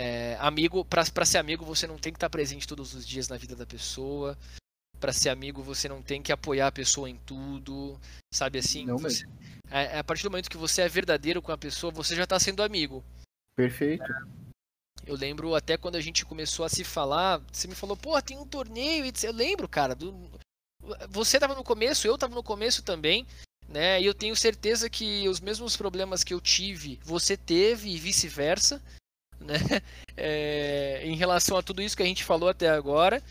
[0.00, 3.36] é, amigo para ser amigo você não tem que estar presente todos os dias na
[3.36, 4.38] vida da pessoa.
[5.00, 7.98] Para ser amigo você não tem que apoiar a pessoa em tudo
[8.32, 9.24] sabe assim não você,
[9.70, 12.22] é, é, a partir do momento que você é verdadeiro com a pessoa você já
[12.22, 13.02] está sendo amigo.
[13.56, 14.04] Perfeito.
[15.04, 18.38] Eu lembro até quando a gente começou a se falar você me falou pô tem
[18.38, 20.30] um torneio eu lembro cara do
[21.10, 23.26] você estava no começo, eu estava no começo também,
[23.68, 24.00] né?
[24.00, 28.80] E eu tenho certeza que os mesmos problemas que eu tive, você teve e vice-versa,
[29.40, 29.54] né?
[30.20, 33.22] É, em relação a tudo isso que a gente falou até agora.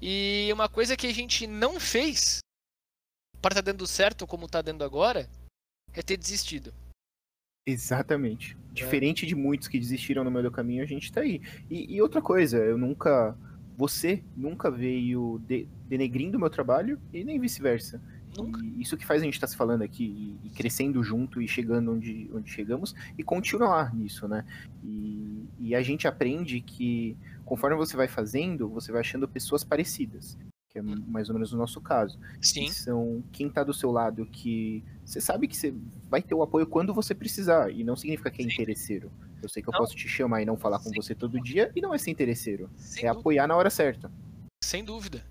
[0.00, 2.38] E uma coisa que a gente não fez
[3.42, 5.28] para estar tá dando certo como está dando agora
[5.92, 6.72] é ter desistido.
[7.66, 8.56] Exatamente.
[8.70, 8.72] É.
[8.72, 11.42] Diferente de muitos que desistiram no meio do caminho, a gente está aí.
[11.70, 13.36] E, e outra coisa, eu nunca
[13.76, 18.00] você nunca veio de, denegrindo o meu trabalho e nem vice-versa.
[18.78, 21.92] Isso que faz a gente estar tá se falando aqui e, crescendo junto e chegando
[21.92, 24.44] onde, onde chegamos e continuar nisso, né?
[24.82, 30.38] E, e a gente aprende que conforme você vai fazendo, você vai achando pessoas parecidas
[30.72, 32.18] que é mais ou menos o nosso caso.
[32.40, 32.64] Sim.
[32.64, 35.74] Que são quem está do seu lado, que você sabe que você
[36.08, 38.52] vai ter o apoio quando você precisar, e não significa que é Sim.
[38.52, 39.12] interesseiro.
[39.42, 39.80] Eu sei que eu não.
[39.80, 42.70] posso te chamar e não falar com você todo dia, e não é ser interesseiro.
[42.76, 43.20] Sem é dúvida.
[43.20, 44.10] apoiar na hora certa.
[44.64, 45.22] Sem dúvida.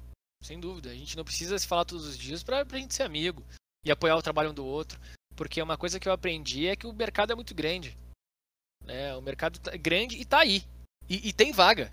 [0.41, 0.89] Sem dúvida.
[0.89, 3.43] A gente não precisa se falar todos os dias pra, pra gente ser amigo
[3.85, 4.99] e apoiar o trabalho um do outro.
[5.35, 7.97] Porque uma coisa que eu aprendi é que o mercado é muito grande.
[8.83, 9.15] Né?
[9.15, 10.63] O mercado é grande e tá aí.
[11.09, 11.91] E, e tem vaga.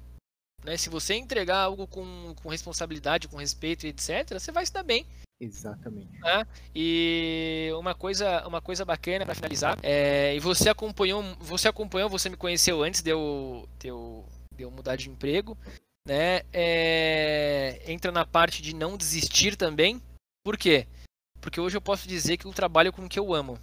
[0.65, 0.77] Né?
[0.77, 4.83] Se você entregar algo com, com responsabilidade, com respeito e etc., você vai se dar
[4.83, 5.07] bem.
[5.41, 6.19] Exatamente.
[6.19, 6.47] Né?
[6.75, 12.29] E uma coisa, uma coisa bacana para finalizar, é, e você acompanhou, você acompanhou, você
[12.29, 14.27] me conheceu antes de eu, de eu,
[14.57, 15.57] de eu mudar de emprego,
[16.07, 16.43] né?
[16.53, 20.03] É, entra na parte de não desistir também.
[20.45, 20.87] Por quê?
[21.41, 23.59] Porque hoje eu posso dizer que eu trabalho com o que eu amo.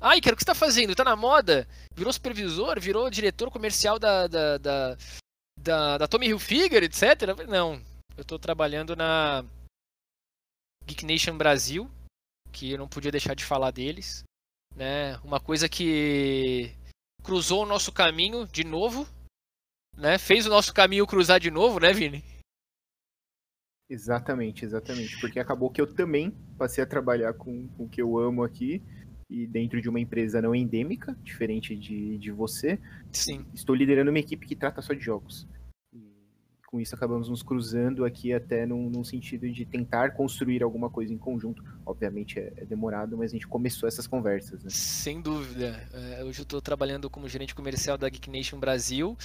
[0.00, 0.94] Ai, cara, o que você está fazendo?
[0.94, 1.66] Tá na moda?
[1.94, 2.80] Virou supervisor?
[2.80, 4.96] Virou diretor comercial da, da, da,
[5.58, 7.02] da, da Tommy Hilfiger, etc.
[7.48, 7.80] Não,
[8.16, 9.44] eu estou trabalhando na
[10.84, 11.88] Geek Nation Brasil,
[12.52, 14.24] que eu não podia deixar de falar deles.
[14.74, 15.16] Né?
[15.18, 16.74] Uma coisa que
[17.22, 19.06] cruzou o nosso caminho de novo,
[19.96, 20.18] né?
[20.18, 22.24] Fez o nosso caminho cruzar de novo, né, Vini?
[23.88, 25.20] Exatamente, exatamente.
[25.20, 28.82] Porque acabou que eu também passei a trabalhar com, com o que eu amo aqui
[29.28, 32.78] e dentro de uma empresa não endêmica, diferente de, de você.
[33.12, 33.44] Sim.
[33.54, 35.46] Estou liderando uma equipe que trata só de jogos.
[35.92, 36.00] E
[36.66, 41.12] com isso acabamos nos cruzando aqui até num, num sentido de tentar construir alguma coisa
[41.12, 41.62] em conjunto.
[41.84, 44.62] Obviamente é, é demorado, mas a gente começou essas conversas.
[44.64, 44.70] Né?
[44.70, 45.86] Sem dúvida.
[45.92, 49.16] É, hoje eu estou trabalhando como gerente comercial da Geek Nation Brasil,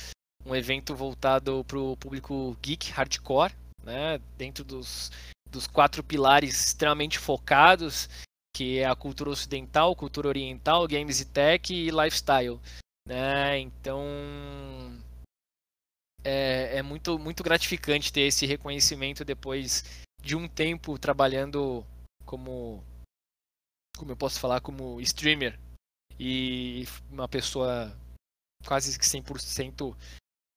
[0.48, 4.20] um evento voltado para o público geek hardcore, né?
[4.38, 5.12] dentro dos,
[5.50, 8.10] dos quatro pilares extremamente focados
[8.58, 12.60] que é a cultura ocidental, cultura oriental, games e tech e lifestyle,
[13.08, 13.60] né?
[13.60, 14.02] Então
[16.24, 19.84] é, é muito muito gratificante ter esse reconhecimento depois
[20.24, 21.86] de um tempo trabalhando
[22.26, 22.84] como
[23.96, 25.60] como eu posso falar como streamer
[26.20, 27.96] e uma pessoa
[28.66, 29.96] quase que 100%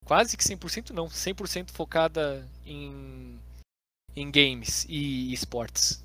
[0.05, 3.39] quase que 100% não, 100% focada em
[4.15, 6.03] em games e esportes.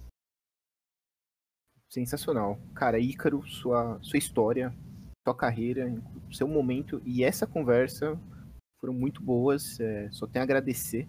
[1.88, 2.58] Sensacional.
[2.74, 4.72] Cara, Ícaro, sua, sua história,
[5.26, 5.92] sua carreira,
[6.32, 8.18] seu momento e essa conversa
[8.80, 9.80] foram muito boas.
[9.80, 11.08] É, só tenho a agradecer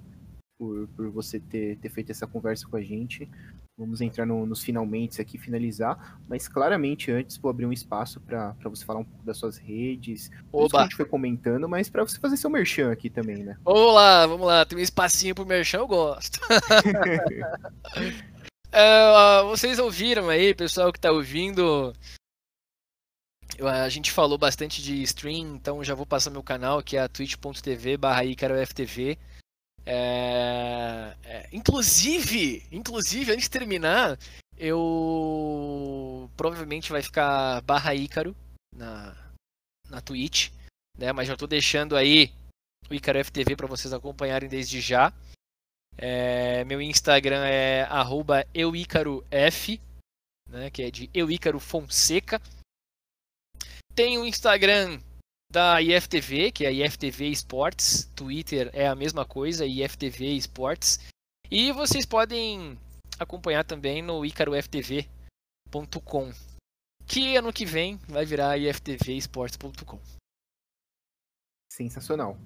[0.57, 3.29] por, por você ter, ter feito essa conversa com a gente.
[3.78, 6.19] Vamos entrar no, nos finalmente aqui, finalizar.
[6.28, 10.32] Mas claramente, antes, vou abrir um espaço para você falar um pouco das suas redes.
[10.51, 10.69] Oba.
[10.69, 13.55] que a gente foi comentando, mas para você fazer seu merchan aqui também, né?
[13.63, 14.65] Vamos lá, vamos lá.
[14.65, 16.39] Tem um espacinho pro merchan, eu gosto.
[18.67, 21.93] Uh, vocês ouviram aí, pessoal que está ouvindo.
[23.59, 27.97] A gente falou bastante de stream, então já vou passar meu canal, que é twitch.tv
[27.97, 29.17] barra IcaroFTV.
[29.89, 34.19] É, é, inclusive, inclusive, antes de terminar,
[34.57, 38.35] eu provavelmente vai ficar barra Ícaro
[38.75, 39.15] na,
[39.89, 40.51] na Twitch,
[40.97, 41.13] né?
[41.13, 42.33] Mas já estou deixando aí
[42.89, 45.13] o Ícaro FTV para vocês acompanharem desde já.
[45.97, 47.88] É, meu Instagram é
[48.53, 49.79] euicarof,
[50.49, 52.41] né, que é de Euícaro Fonseca.
[53.95, 54.99] Tem o Instagram
[55.57, 58.05] da IFTV, que é IFTV Esportes.
[58.15, 60.99] Twitter é a mesma coisa, IFTV Esportes.
[61.49, 62.77] E vocês podem
[63.17, 65.09] acompanhar também no icaroftv.com,
[67.07, 69.99] que ano que vem vai virar iftvsports.com.
[71.73, 72.37] Sensacional.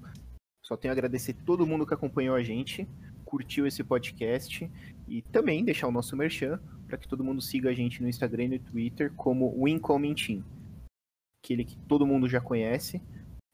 [0.64, 2.88] Só tenho a agradecer todo mundo que acompanhou a gente
[3.26, 4.70] curtiu esse podcast
[5.06, 8.44] e também deixar o nosso merchan para que todo mundo siga a gente no Instagram
[8.44, 10.42] e no Twitter como o Incoming Team,
[11.42, 13.02] aquele que todo mundo já conhece.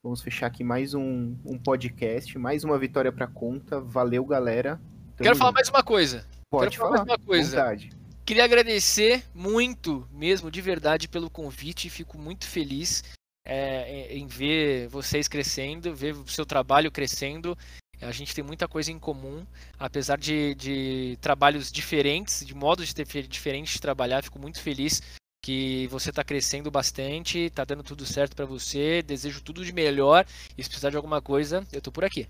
[0.02, 3.80] Vamos fechar aqui mais um, um podcast, mais uma vitória para conta.
[3.80, 4.76] Valeu, galera.
[5.16, 6.26] Tamo Quero falar mais uma coisa.
[6.50, 7.56] Pode Quero falar, falar mais uma coisa.
[7.56, 7.90] Vontade.
[8.26, 11.88] Queria agradecer muito, mesmo de verdade, pelo convite.
[11.88, 13.02] Fico muito feliz
[13.46, 17.56] é, em ver vocês crescendo, ver o seu trabalho crescendo.
[18.02, 19.44] A gente tem muita coisa em comum,
[19.78, 24.22] apesar de, de trabalhos diferentes, de modos de diferentes de trabalhar.
[24.22, 25.02] Fico muito feliz
[25.48, 29.00] que você está crescendo bastante, está dando tudo certo para você.
[29.00, 30.26] Desejo tudo de melhor
[30.58, 32.28] e se precisar de alguma coisa, eu estou por aqui.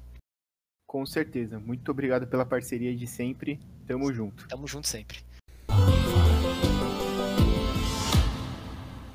[0.87, 1.59] Com certeza.
[1.59, 3.59] Muito obrigado pela parceria de sempre.
[3.89, 4.47] Tamo junto.
[4.47, 5.19] Tamo junto sempre.